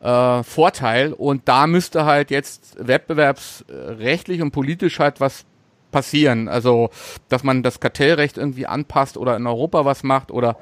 äh, 0.00 0.44
Vorteil 0.44 1.12
und 1.12 1.48
da 1.48 1.66
müsste 1.66 2.04
halt 2.04 2.30
jetzt 2.30 2.76
wettbewerbsrechtlich 2.78 4.42
und 4.42 4.52
politisch 4.52 5.00
halt 5.00 5.18
was 5.18 5.44
passieren. 5.90 6.46
Also, 6.46 6.90
dass 7.28 7.42
man 7.42 7.64
das 7.64 7.80
Kartellrecht 7.80 8.38
irgendwie 8.38 8.66
anpasst 8.68 9.16
oder 9.16 9.36
in 9.36 9.46
Europa 9.46 9.84
was 9.84 10.04
macht 10.04 10.30
oder 10.30 10.56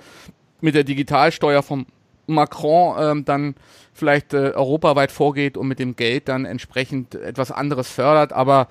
mit 0.63 0.75
der 0.75 0.85
Digitalsteuer 0.85 1.63
vom 1.63 1.85
Macron 2.27 2.97
ähm, 2.99 3.25
dann 3.25 3.55
vielleicht 3.93 4.35
äh, 4.35 4.53
europaweit 4.55 5.13
vorgeht 5.13 5.57
und 5.57 5.69
mit 5.69 5.79
dem 5.79 5.97
Geld 5.97 6.29
dann 6.29 6.45
entsprechend 6.45 7.15
etwas 7.15 7.51
anderes 7.51 7.89
fördert. 7.89 8.33
Aber 8.33 8.69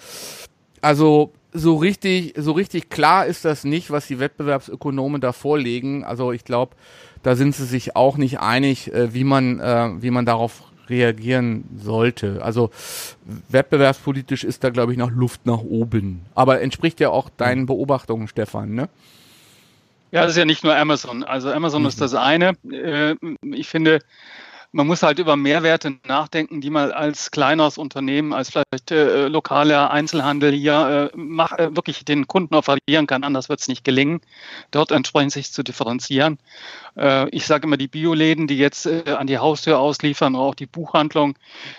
also 0.82 1.32
so 1.54 1.76
richtig, 1.76 2.34
so 2.38 2.52
richtig 2.52 2.90
klar 2.90 3.26
ist 3.26 3.46
das 3.46 3.64
nicht, 3.64 3.92
was 3.92 4.08
die 4.08 4.20
Wettbewerbsökonomen 4.20 5.22
da 5.22 5.32
vorlegen. 5.32 6.04
Also 6.04 6.32
ich 6.32 6.44
glaube, 6.44 6.76
da 7.22 7.36
sind 7.36 7.56
sie 7.56 7.66
sich 7.66 7.96
auch 7.96 8.18
nicht 8.18 8.40
einig, 8.40 8.94
äh, 8.94 9.14
wie 9.14 9.24
man, 9.24 9.60
äh, 9.60 9.90
wie 10.02 10.12
man 10.12 10.26
darauf 10.26 10.64
reagieren 10.90 11.64
sollte. 11.78 12.44
Also 12.44 12.70
wettbewerbspolitisch 13.50 14.44
ist 14.44 14.64
da, 14.64 14.70
glaube 14.70 14.92
ich, 14.92 14.98
noch 14.98 15.12
Luft 15.12 15.46
nach 15.46 15.62
oben. 15.62 16.26
Aber 16.36 16.62
entspricht 16.62 17.00
ja 17.00 17.10
auch 17.10 17.30
deinen 17.30 17.66
Beobachtungen, 17.66 18.28
Stefan, 18.28 18.74
ne? 18.74 18.90
Ja, 20.14 20.22
das 20.22 20.34
ist 20.34 20.38
ja 20.38 20.46
nicht 20.46 20.64
nur 20.64 20.76
Amazon. 20.76 21.24
Also 21.24 21.52
Amazon 21.52 21.82
mhm. 21.82 21.88
ist 21.88 22.00
das 22.00 22.14
eine. 22.14 22.54
Äh, 22.72 23.16
ich 23.42 23.68
finde, 23.68 23.98
man 24.74 24.88
muss 24.88 25.04
halt 25.04 25.20
über 25.20 25.36
Mehrwerte 25.36 26.00
nachdenken, 26.08 26.60
die 26.60 26.72
man 26.72 26.92
als 26.92 27.30
kleineres 27.30 27.78
Unternehmen, 27.78 28.34
als 28.34 28.50
vielleicht 28.50 28.90
äh, 28.90 29.28
lokaler 29.28 29.92
Einzelhandel 29.92 30.52
hier 30.52 31.12
äh, 31.14 31.18
mach, 31.18 31.52
äh, 31.54 31.76
wirklich 31.76 32.04
den 32.06 32.28
Kunden 32.28 32.56
offerieren 32.56 33.06
kann. 33.06 33.24
Anders 33.24 33.50
wird 33.50 33.62
es 33.62 33.68
nicht 33.68 33.84
gelingen, 33.84 34.22
dort 34.72 34.92
entsprechend 34.92 35.32
sich 35.32 35.54
zu 35.54 35.62
differenzieren. 35.62 36.40
Äh, 36.98 37.30
ich 37.30 37.46
sage 37.46 37.68
immer, 37.68 37.78
die 37.78 37.88
Bioläden, 37.88 38.48
die 38.48 38.58
jetzt 38.58 38.88
äh, 38.88 39.04
an 39.16 39.28
die 39.28 39.38
Haustür 39.38 39.78
ausliefern, 39.80 40.34
oder 40.34 40.44
auch 40.44 40.56
die 40.56 40.66
Buchhandlung, 40.66 41.36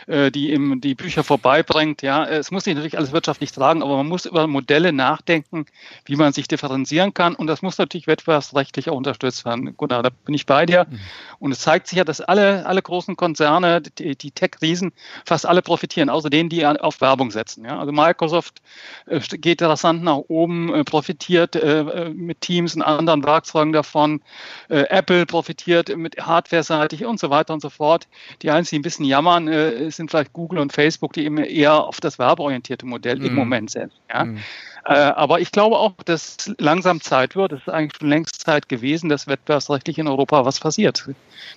äh, 0.06 0.30
die 0.30 0.52
ihm 0.52 0.80
die 0.80 0.94
Bücher 0.94 1.24
vorbeibringt. 1.24 2.02
Ja, 2.02 2.24
es 2.24 2.52
muss 2.52 2.62
sich 2.62 2.76
natürlich 2.76 2.96
alles 2.96 3.10
wirtschaftlich 3.10 3.50
tragen, 3.50 3.82
aber 3.82 3.96
man 3.96 4.06
muss 4.06 4.24
über 4.24 4.46
Modelle 4.46 4.92
nachdenken, 4.92 5.66
wie 6.04 6.14
man 6.14 6.32
sich 6.32 6.46
differenzieren 6.46 7.12
kann. 7.12 7.34
Und 7.34 7.48
das 7.48 7.60
muss 7.60 7.76
natürlich 7.76 8.06
wettbewerbsrechtlich 8.06 8.88
auch 8.88 8.96
unterstützt 8.96 9.44
werden. 9.44 9.76
Gut, 9.76 9.90
da 9.90 10.00
bin 10.02 10.34
ich 10.34 10.46
bei 10.46 10.64
dir. 10.64 10.86
Mhm. 10.88 11.00
Und 11.40 11.52
es 11.52 11.58
zeigt 11.58 11.88
sich 11.88 11.98
ja, 11.98 12.04
dass 12.04 12.20
alle, 12.20 12.66
alle 12.66 12.83
großen 12.84 13.16
Konzerne, 13.16 13.80
die, 13.80 14.16
die 14.16 14.30
Tech-Riesen, 14.30 14.92
fast 15.26 15.46
alle 15.46 15.62
profitieren, 15.62 16.08
außer 16.08 16.30
denen, 16.30 16.48
die 16.48 16.64
auf 16.66 17.00
Werbung 17.00 17.30
setzen. 17.30 17.64
Ja? 17.64 17.78
Also 17.78 17.92
Microsoft 17.92 18.62
äh, 19.06 19.18
geht 19.18 19.60
rasant 19.62 20.02
nach 20.02 20.18
oben, 20.28 20.72
äh, 20.72 20.84
profitiert 20.84 21.56
äh, 21.56 22.10
mit 22.14 22.40
Teams 22.40 22.76
und 22.76 22.82
anderen 22.82 23.24
Werkzeugen 23.24 23.72
davon. 23.72 24.22
Apple 24.68 25.26
profitiert 25.26 25.94
mit 25.96 26.16
Hardware-seitig 26.18 27.04
und 27.04 27.18
so 27.18 27.30
weiter 27.30 27.54
und 27.54 27.60
so 27.60 27.70
fort. 27.70 28.06
Die 28.42 28.50
einzigen, 28.50 28.76
die 28.76 28.80
ein 28.80 28.82
bisschen 28.82 29.04
jammern, 29.04 29.90
sind 29.90 30.10
vielleicht 30.10 30.32
Google 30.32 30.58
und 30.58 30.72
Facebook, 30.72 31.12
die 31.12 31.24
eben 31.24 31.38
eher 31.38 31.84
auf 31.84 32.00
das 32.00 32.18
werbeorientierte 32.18 32.86
Modell 32.86 33.18
mhm. 33.18 33.26
im 33.26 33.34
Moment 33.34 33.70
sind. 33.70 33.92
Ja? 34.12 34.24
Mhm. 34.24 34.38
Aber 34.84 35.40
ich 35.40 35.50
glaube 35.50 35.78
auch, 35.78 35.94
dass 36.04 36.52
langsam 36.58 37.00
Zeit 37.00 37.36
wird. 37.36 37.52
Es 37.52 37.60
ist 37.60 37.68
eigentlich 37.68 37.98
schon 37.98 38.08
längst 38.08 38.40
Zeit 38.40 38.68
gewesen, 38.68 39.08
dass 39.08 39.26
wettbewerbsrechtlich 39.26 39.98
in 39.98 40.08
Europa 40.08 40.44
was 40.44 40.60
passiert. 40.60 41.08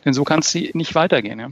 Denn 0.06 0.14
so 0.14 0.24
kann 0.24 0.40
es 0.40 0.54
nicht 0.54 0.96
weitergehen. 0.96 1.40
Ja. 1.40 1.50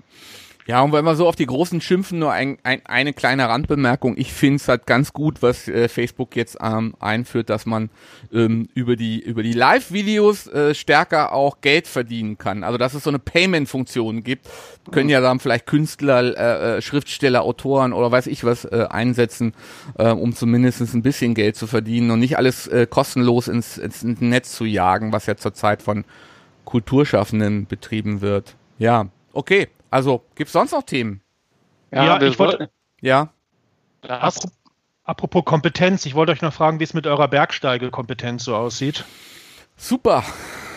Ja, 0.68 0.82
und 0.82 0.94
wenn 0.94 1.06
wir 1.06 1.16
so 1.16 1.28
auf 1.28 1.36
die 1.36 1.46
Großen 1.46 1.80
schimpfen, 1.80 2.18
nur 2.18 2.32
ein, 2.32 2.58
ein, 2.64 2.84
eine 2.86 3.14
kleine 3.14 3.48
Randbemerkung. 3.48 4.18
Ich 4.18 4.34
finde 4.34 4.56
es 4.56 4.68
halt 4.68 4.88
ganz 4.88 5.14
gut, 5.14 5.44
was 5.44 5.68
äh, 5.68 5.88
Facebook 5.88 6.36
jetzt 6.36 6.58
ähm, 6.60 6.96
einführt, 7.00 7.52
dass 7.52 7.68
man 7.68 7.92
ähm, 8.34 8.68
über 8.74 8.96
die, 8.96 9.20
über 9.20 9.44
die 9.44 9.54
Live-Videos 9.54 10.48
äh, 10.48 10.74
stärker 10.74 11.34
auch 11.34 11.62
Geld 11.62 11.88
verdienen 11.88 12.40
kann. 12.40 12.64
Also 12.64 12.80
dass 12.80 12.96
es 12.96 13.04
so 13.04 13.12
eine 13.12 13.20
Payment-Funktion 13.20 14.24
gibt. 14.24 14.48
Können 14.90 15.10
ja 15.10 15.22
dann 15.22 15.40
vielleicht 15.40 15.68
Künstler, 15.68 16.36
äh, 16.36 16.78
äh, 16.78 16.82
Schriftsteller, 16.82 17.44
Autoren 17.44 17.94
oder 17.94 18.12
weiß 18.12 18.26
ich 18.26 18.44
was 18.44 18.66
äh, 18.66 18.88
einsetzen, 18.90 19.54
äh, 20.00 20.10
um 20.10 20.34
zumindest 20.34 20.82
ein 20.96 21.04
bisschen 21.04 21.36
Geld 21.36 21.58
zu 21.58 21.68
verdienen 21.68 22.10
und 22.10 22.20
nicht 22.20 22.40
alles 22.40 22.66
äh, 22.68 22.88
kostenlos 22.90 23.48
ins, 23.48 23.78
ins 23.78 24.04
Netz 24.04 24.54
zu 24.54 24.66
jagen, 24.66 25.14
was 25.14 25.28
ja 25.28 25.38
zurzeit 25.38 25.84
von 25.84 26.06
Kulturschaffenden 26.64 27.68
betrieben 27.68 28.22
wird. 28.22 28.56
Ja, 28.80 29.10
okay. 29.32 29.68
Also, 29.90 30.26
gibt 30.36 30.50
es 30.50 30.54
sonst 30.54 30.72
noch 30.72 30.84
Themen? 30.84 31.22
Ja, 31.92 32.20
ja 32.20 32.22
ich 32.22 32.38
wollte. 32.40 32.70
Ja. 33.02 33.30
Apropos, 34.02 34.52
apropos 35.04 35.46
Kompetenz, 35.46 36.06
ich 36.06 36.16
wollte 36.16 36.32
euch 36.32 36.42
noch 36.42 36.54
fragen, 36.54 36.80
wie 36.80 36.84
es 36.84 36.94
mit 36.94 37.08
eurer 37.08 37.28
Bergsteigekompetenz 37.28 38.44
so 38.44 38.56
aussieht. 38.56 39.06
Super. 39.78 40.24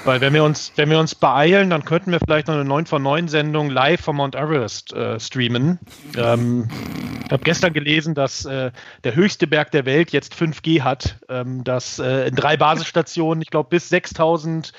Weil 0.08 0.22
wenn 0.22 0.32
wir 0.32 0.42
uns, 0.42 0.72
wenn 0.76 0.88
wir 0.88 0.98
uns 0.98 1.14
beeilen, 1.14 1.68
dann 1.68 1.84
könnten 1.84 2.12
wir 2.12 2.18
vielleicht 2.18 2.48
noch 2.48 2.54
eine 2.54 2.64
9 2.64 2.86
von 2.86 3.02
9 3.02 3.28
Sendung 3.28 3.68
live 3.68 4.00
vom 4.00 4.16
Mount 4.16 4.34
Everest 4.34 4.94
äh, 4.94 5.20
streamen. 5.20 5.78
Ähm, 6.16 6.70
ich 7.26 7.30
habe 7.30 7.44
gestern 7.44 7.74
gelesen, 7.74 8.14
dass 8.14 8.46
äh, 8.46 8.70
der 9.04 9.14
höchste 9.14 9.47
Berg 9.47 9.71
der 9.71 9.84
Welt 9.84 10.10
jetzt 10.10 10.32
5G 10.32 10.80
hat, 10.80 11.18
ähm, 11.28 11.62
dass 11.62 11.99
äh, 11.99 12.26
in 12.26 12.36
drei 12.36 12.56
Basisstationen, 12.56 13.42
ich 13.42 13.50
glaube 13.50 13.68
bis 13.68 13.90
6000 13.90 14.73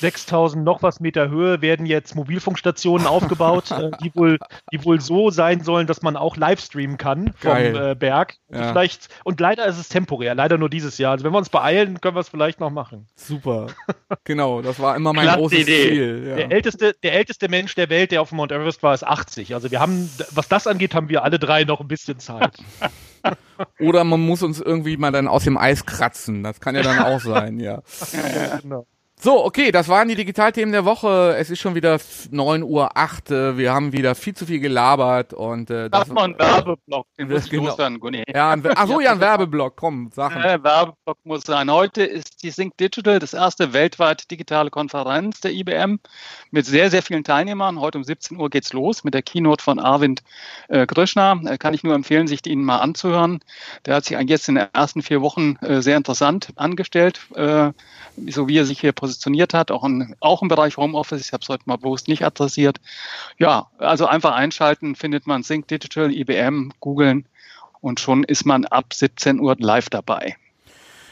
6000 0.00 0.64
noch 0.64 0.82
was 0.82 1.00
Meter 1.00 1.28
Höhe 1.28 1.62
werden 1.62 1.86
jetzt 1.86 2.14
Mobilfunkstationen 2.14 3.06
aufgebaut, 3.06 3.70
äh, 3.70 3.90
die, 4.02 4.14
wohl, 4.14 4.38
die 4.72 4.84
wohl 4.84 5.00
so 5.00 5.30
sein 5.30 5.62
sollen, 5.62 5.86
dass 5.86 6.02
man 6.02 6.16
auch 6.16 6.36
live 6.36 6.60
streamen 6.60 6.96
kann 6.96 7.32
vom 7.38 7.56
äh, 7.56 7.94
Berg. 7.94 8.36
Ja. 8.50 8.70
Vielleicht, 8.70 9.08
und 9.24 9.40
leider 9.40 9.66
ist 9.66 9.78
es 9.78 9.88
temporär, 9.88 10.34
leider 10.34 10.58
nur 10.58 10.70
dieses 10.70 10.98
Jahr. 10.98 11.12
Also 11.12 11.24
wenn 11.24 11.32
wir 11.32 11.38
uns 11.38 11.48
beeilen, 11.48 12.00
können 12.00 12.16
wir 12.16 12.20
es 12.20 12.28
vielleicht 12.28 12.60
noch 12.60 12.70
machen. 12.70 13.06
Super. 13.14 13.68
genau, 14.24 14.62
das 14.66 14.78
war 14.80 14.96
immer 14.96 15.12
mein 15.12 15.24
Klasse 15.24 15.38
großes 15.40 15.58
Idee. 15.60 15.88
Ziel. 15.88 16.24
Ja. 16.28 16.36
Der, 16.36 16.52
älteste, 16.52 16.94
der 17.02 17.14
älteste 17.14 17.48
Mensch 17.48 17.74
der 17.74 17.88
Welt, 17.88 18.12
der 18.12 18.22
auf 18.22 18.32
Mount 18.32 18.52
Everest 18.52 18.82
war, 18.82 18.94
ist 18.94 19.04
80. 19.04 19.54
Also 19.54 19.70
wir 19.70 19.80
haben, 19.80 20.10
was 20.32 20.48
das 20.48 20.66
angeht, 20.66 20.94
haben 20.94 21.08
wir 21.08 21.24
alle 21.24 21.38
drei 21.38 21.64
noch 21.64 21.80
ein 21.80 21.88
bisschen 21.88 22.18
Zeit. 22.18 22.56
Oder 23.80 24.04
man 24.04 24.20
muss 24.20 24.42
uns 24.42 24.60
irgendwie 24.60 24.96
mal 24.96 25.12
dann 25.12 25.28
aus 25.28 25.44
dem 25.44 25.56
Eis 25.56 25.86
kratzen. 25.86 26.42
Das 26.42 26.60
kann 26.60 26.74
ja 26.74 26.82
dann 26.82 26.98
auch 26.98 27.20
sein, 27.20 27.58
ja. 27.58 27.82
Genau. 28.62 28.86
So, 29.18 29.42
okay, 29.46 29.72
das 29.72 29.88
waren 29.88 30.08
die 30.08 30.14
Digitalthemen 30.14 30.72
der 30.72 30.84
Woche. 30.84 31.34
Es 31.38 31.48
ist 31.48 31.58
schon 31.58 31.74
wieder 31.74 31.98
9 32.30 32.62
Uhr 32.62 32.98
8. 32.98 33.30
Wir 33.30 33.72
haben 33.72 33.92
wieder 33.92 34.14
viel 34.14 34.34
zu 34.34 34.44
viel 34.44 34.60
gelabert 34.60 35.32
und 35.32 35.70
äh, 35.70 35.88
das 35.88 36.14
war 36.14 36.24
ein 36.24 36.38
Werbeblock, 36.38 37.06
den 37.18 37.28
muss 37.30 37.48
genau. 37.48 37.70
loswerden, 37.70 37.98
Gunni. 37.98 38.24
Ja, 38.28 38.50
ein, 38.50 38.62
ach 38.74 38.86
so, 38.86 39.00
ja, 39.00 39.12
ein 39.12 39.20
Werbeblock, 39.20 39.74
komm, 39.74 40.10
Sachen. 40.14 40.42
Äh, 40.42 40.62
Werbeblock 40.62 41.16
muss 41.24 41.44
sein. 41.44 41.70
Heute 41.70 42.04
ist 42.04 42.42
die 42.42 42.50
Sync 42.50 42.76
Digital, 42.76 43.18
das 43.18 43.32
erste 43.32 43.72
weltweit 43.72 44.30
digitale 44.30 44.68
Konferenz 44.68 45.40
der 45.40 45.52
IBM 45.52 45.98
mit 46.50 46.66
sehr, 46.66 46.90
sehr 46.90 47.02
vielen 47.02 47.24
Teilnehmern. 47.24 47.80
Heute 47.80 47.96
um 47.96 48.04
17 48.04 48.38
Uhr 48.38 48.50
geht's 48.50 48.74
los 48.74 49.02
mit 49.02 49.14
der 49.14 49.22
Keynote 49.22 49.64
von 49.64 49.78
Arvind 49.78 50.22
äh, 50.68 50.84
Krishna. 50.86 51.40
Äh, 51.46 51.56
kann 51.56 51.72
ich 51.72 51.82
nur 51.82 51.94
empfehlen, 51.94 52.26
sich 52.26 52.42
den 52.42 52.62
mal 52.62 52.80
anzuhören. 52.80 53.40
Der 53.86 53.94
hat 53.94 54.04
sich 54.04 54.18
jetzt 54.28 54.46
in 54.50 54.56
den 54.56 54.68
ersten 54.74 55.00
vier 55.00 55.22
Wochen 55.22 55.56
äh, 55.62 55.80
sehr 55.80 55.96
interessant 55.96 56.50
angestellt, 56.56 57.20
äh, 57.34 57.72
so 58.28 58.46
wie 58.46 58.58
er 58.58 58.66
sich 58.66 58.80
hier 58.80 58.92
positioniert 59.06 59.54
hat, 59.54 59.70
auch, 59.70 59.84
in, 59.84 60.16
auch 60.18 60.42
im 60.42 60.48
Bereich 60.48 60.76
Homeoffice. 60.76 61.24
Ich 61.24 61.32
habe 61.32 61.42
es 61.42 61.48
heute 61.48 61.62
mal 61.66 61.76
bloß 61.76 62.08
nicht 62.08 62.24
adressiert. 62.24 62.80
Ja, 63.38 63.68
also 63.78 64.06
einfach 64.06 64.34
einschalten, 64.34 64.96
findet 64.96 65.28
man 65.28 65.44
Sync 65.44 65.68
Digital, 65.68 66.12
IBM, 66.12 66.72
googeln 66.80 67.24
und 67.80 68.00
schon 68.00 68.24
ist 68.24 68.44
man 68.44 68.64
ab 68.64 68.92
17 68.92 69.38
Uhr 69.38 69.54
live 69.60 69.90
dabei. 69.90 70.36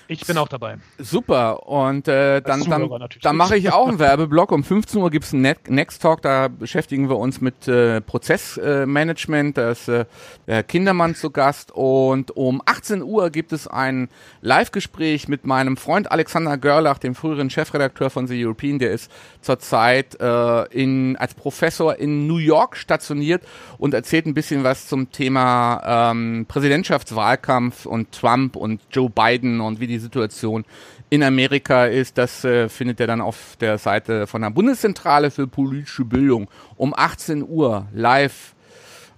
Ich 0.09 0.27
bin 0.27 0.37
auch 0.37 0.49
dabei. 0.49 0.77
Super. 0.99 1.67
Und 1.67 2.09
äh, 2.09 2.43
dann, 2.43 2.63
dann, 2.65 2.91
dann 3.23 3.37
mache 3.37 3.57
ich 3.57 3.73
auch 3.73 3.89
einen 3.89 3.99
Werbeblock. 3.99 4.53
Um 4.53 4.63
15 4.63 5.01
Uhr 5.01 5.11
gibt's 5.11 5.33
einen 5.33 5.55
Next 5.69 6.03
Talk, 6.03 6.23
da 6.23 6.49
beschäftigen 6.49 7.09
wir 7.09 7.17
uns 7.17 7.41
mit 7.41 7.67
äh, 7.69 8.01
Prozessmanagement. 8.01 9.59
Äh, 9.59 9.61
da 9.61 9.71
ist 9.71 9.89
äh, 9.89 10.05
der 10.47 10.63
Kindermann 10.63 11.15
zu 11.15 11.31
Gast. 11.31 11.73
Und 11.73 12.37
um 12.37 12.63
18 12.65 13.03
Uhr 13.03 13.31
gibt 13.31 13.53
es 13.53 13.67
ein 13.67 14.09
Live-Gespräch 14.43 15.29
mit 15.29 15.47
meinem 15.47 15.77
Freund 15.77 16.11
Alexander 16.11 16.59
Görlach, 16.59 16.99
dem 16.99 17.15
früheren 17.15 17.51
Chefredakteur 17.51 18.11
von 18.11 18.27
The 18.27 18.45
European. 18.45 18.79
Der 18.79 18.93
ist 18.93 19.11
zurzeit 19.41 20.21
äh, 20.21 20.65
in, 20.73 21.17
als 21.17 21.35
Professor 21.35 21.97
in 21.97 22.27
New 22.27 22.39
York 22.39 22.77
stationiert 22.77 23.43
und 23.79 23.95
erzählt 23.95 24.27
ein 24.27 24.35
bisschen 24.35 24.65
was 24.65 24.87
zum 24.87 25.11
Thema 25.13 26.11
ähm, 26.11 26.47
Präsidentschaftswahlkampf 26.49 27.87
und 27.87 28.13
Trump 28.13 28.57
und 28.57 28.81
Joe 28.91 29.11
Biden 29.11 29.61
und 29.61 29.81
wie 29.81 29.87
die 29.87 29.94
Situation 29.99 30.65
in 31.11 31.23
Amerika 31.23 31.87
ist. 31.87 32.19
Das 32.19 32.45
äh, 32.45 32.69
findet 32.69 33.01
ihr 33.01 33.07
dann 33.07 33.21
auf 33.21 33.57
der 33.61 33.79
Seite 33.79 34.27
von 34.27 34.43
der 34.43 34.51
Bundeszentrale 34.51 35.31
für 35.31 35.47
politische 35.47 36.05
Bildung 36.05 36.49
um 36.77 36.95
18 36.95 37.43
Uhr 37.47 37.87
live 37.93 38.55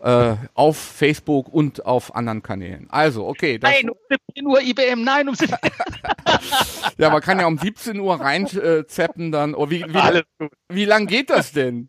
äh, 0.00 0.34
auf 0.54 0.76
Facebook 0.76 1.48
und 1.48 1.84
auf 1.84 2.14
anderen 2.14 2.42
Kanälen. 2.42 2.86
Also, 2.90 3.26
okay. 3.26 3.58
nein, 3.60 3.90
um 3.90 3.96
17 4.08 4.46
Uhr 4.46 4.60
IBM, 4.60 5.02
nein, 5.02 5.28
um 5.28 5.34
17 5.34 5.56
Ja, 6.98 7.10
man 7.10 7.20
kann 7.20 7.40
ja 7.40 7.46
um 7.46 7.58
17 7.58 7.98
Uhr 7.98 8.20
reinzappen 8.20 9.28
äh, 9.28 9.30
dann. 9.30 9.54
Oh, 9.54 9.70
wie, 9.70 9.84
wie, 9.84 10.22
wie 10.68 10.84
lang 10.84 11.06
geht 11.06 11.30
das 11.30 11.52
denn? 11.52 11.88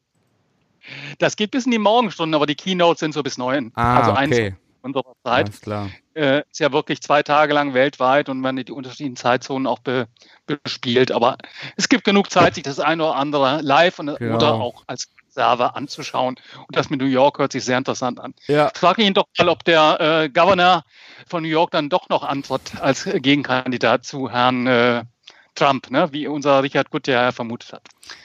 Das 1.19 1.35
geht 1.35 1.51
bis 1.51 1.65
in 1.65 1.71
die 1.71 1.79
Morgenstunden, 1.79 2.33
aber 2.33 2.45
die 2.45 2.55
Keynotes 2.55 3.01
sind 3.01 3.13
so 3.13 3.23
bis 3.23 3.37
neun. 3.37 3.71
Ah, 3.75 3.99
also 3.99 4.11
okay. 4.11 4.19
eins 4.19 4.57
unserer 4.95 5.13
Zeit. 5.23 5.51
Äh, 6.13 6.41
ist 6.49 6.59
ja 6.59 6.71
wirklich 6.71 7.01
zwei 7.01 7.23
Tage 7.23 7.53
lang 7.53 7.73
weltweit 7.73 8.29
und 8.29 8.39
man 8.39 8.55
die 8.55 8.71
unterschiedlichen 8.71 9.15
Zeitzonen 9.15 9.67
auch 9.67 9.79
be, 9.79 10.07
bespielt. 10.45 11.11
Aber 11.11 11.37
es 11.75 11.89
gibt 11.89 12.03
genug 12.03 12.31
Zeit, 12.31 12.55
sich 12.55 12.63
das 12.63 12.79
eine 12.79 13.03
oder 13.03 13.15
andere 13.15 13.61
live 13.61 13.99
und, 13.99 14.17
genau. 14.17 14.35
oder 14.35 14.53
auch 14.53 14.83
als 14.87 15.09
Server 15.37 15.75
anzuschauen. 15.75 16.35
Und 16.57 16.75
das 16.75 16.89
mit 16.89 16.99
New 16.99 17.05
York 17.05 17.37
hört 17.37 17.51
sich 17.51 17.63
sehr 17.63 17.77
interessant 17.77 18.19
an. 18.19 18.33
Ja. 18.47 18.71
Frage 18.73 19.03
ihn 19.03 19.13
doch 19.13 19.27
mal, 19.37 19.49
ob 19.49 19.63
der 19.63 20.23
äh, 20.23 20.29
Governor 20.29 20.83
von 21.27 21.43
New 21.43 21.49
York 21.49 21.71
dann 21.71 21.89
doch 21.89 22.09
noch 22.09 22.23
antritt 22.23 22.81
als 22.81 23.03
Gegenkandidat 23.03 24.03
zu 24.03 24.31
Herrn 24.31 24.65
äh, 24.65 25.03
Trump, 25.57 25.89
ne? 25.89 26.07
wie 26.11 26.27
unser 26.27 26.61
Richard 26.63 26.91
Gutjahr 26.91 27.31
vermutet 27.31 27.73
hat. 27.73 27.81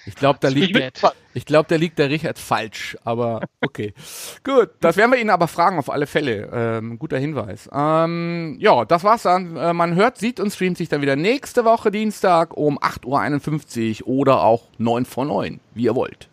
Ich 0.07 0.15
glaube, 0.15 0.39
da 0.41 0.49
liegt, 0.49 1.03
ich 1.35 1.47
glaube, 1.47 1.67
da 1.69 1.77
liegt 1.77 1.99
der 1.99 2.11
Richard 2.11 2.39
falsch, 2.39 2.97
aber 3.05 3.41
okay. 3.61 3.95
Gut, 4.45 4.71
das 4.81 4.97
werden 4.97 5.13
wir 5.13 5.19
ihn 5.19 5.31
aber 5.31 5.49
fragen 5.49 5.79
auf 5.79 5.91
alle 5.91 6.07
Fälle. 6.07 6.51
Ähm, 6.53 6.99
guter 6.99 7.19
Hinweis. 7.19 7.69
Ähm, 7.73 8.57
ja, 8.61 8.85
das 8.85 9.03
war's 9.03 9.23
dann. 9.23 9.57
Äh, 9.57 9.73
man 9.73 9.95
hört, 9.95 10.19
sieht 10.19 10.41
und 10.41 10.53
streamt 10.53 10.77
sich 10.77 10.89
dann 10.89 11.01
wieder 11.01 11.17
nächste 11.17 11.65
Woche 11.65 11.91
Dienstag 11.91 12.57
um 12.57 12.79
8.51 12.79 14.03
Uhr 14.03 14.09
oder 14.09 14.43
auch 14.43 14.65
9 14.79 15.07
vor 15.07 15.25
9, 15.25 15.59
wie 15.75 15.85
ihr 15.85 15.95
wollt. 15.95 16.29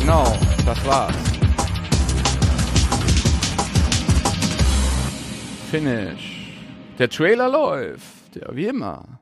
Genau, 0.00 0.36
das 0.66 0.84
war's. 0.84 1.14
Finish. 5.70 6.33
Der 6.98 7.08
Trailer 7.08 7.48
läuft. 7.48 8.36
Ja, 8.36 8.54
wie 8.54 8.66
immer. 8.66 9.13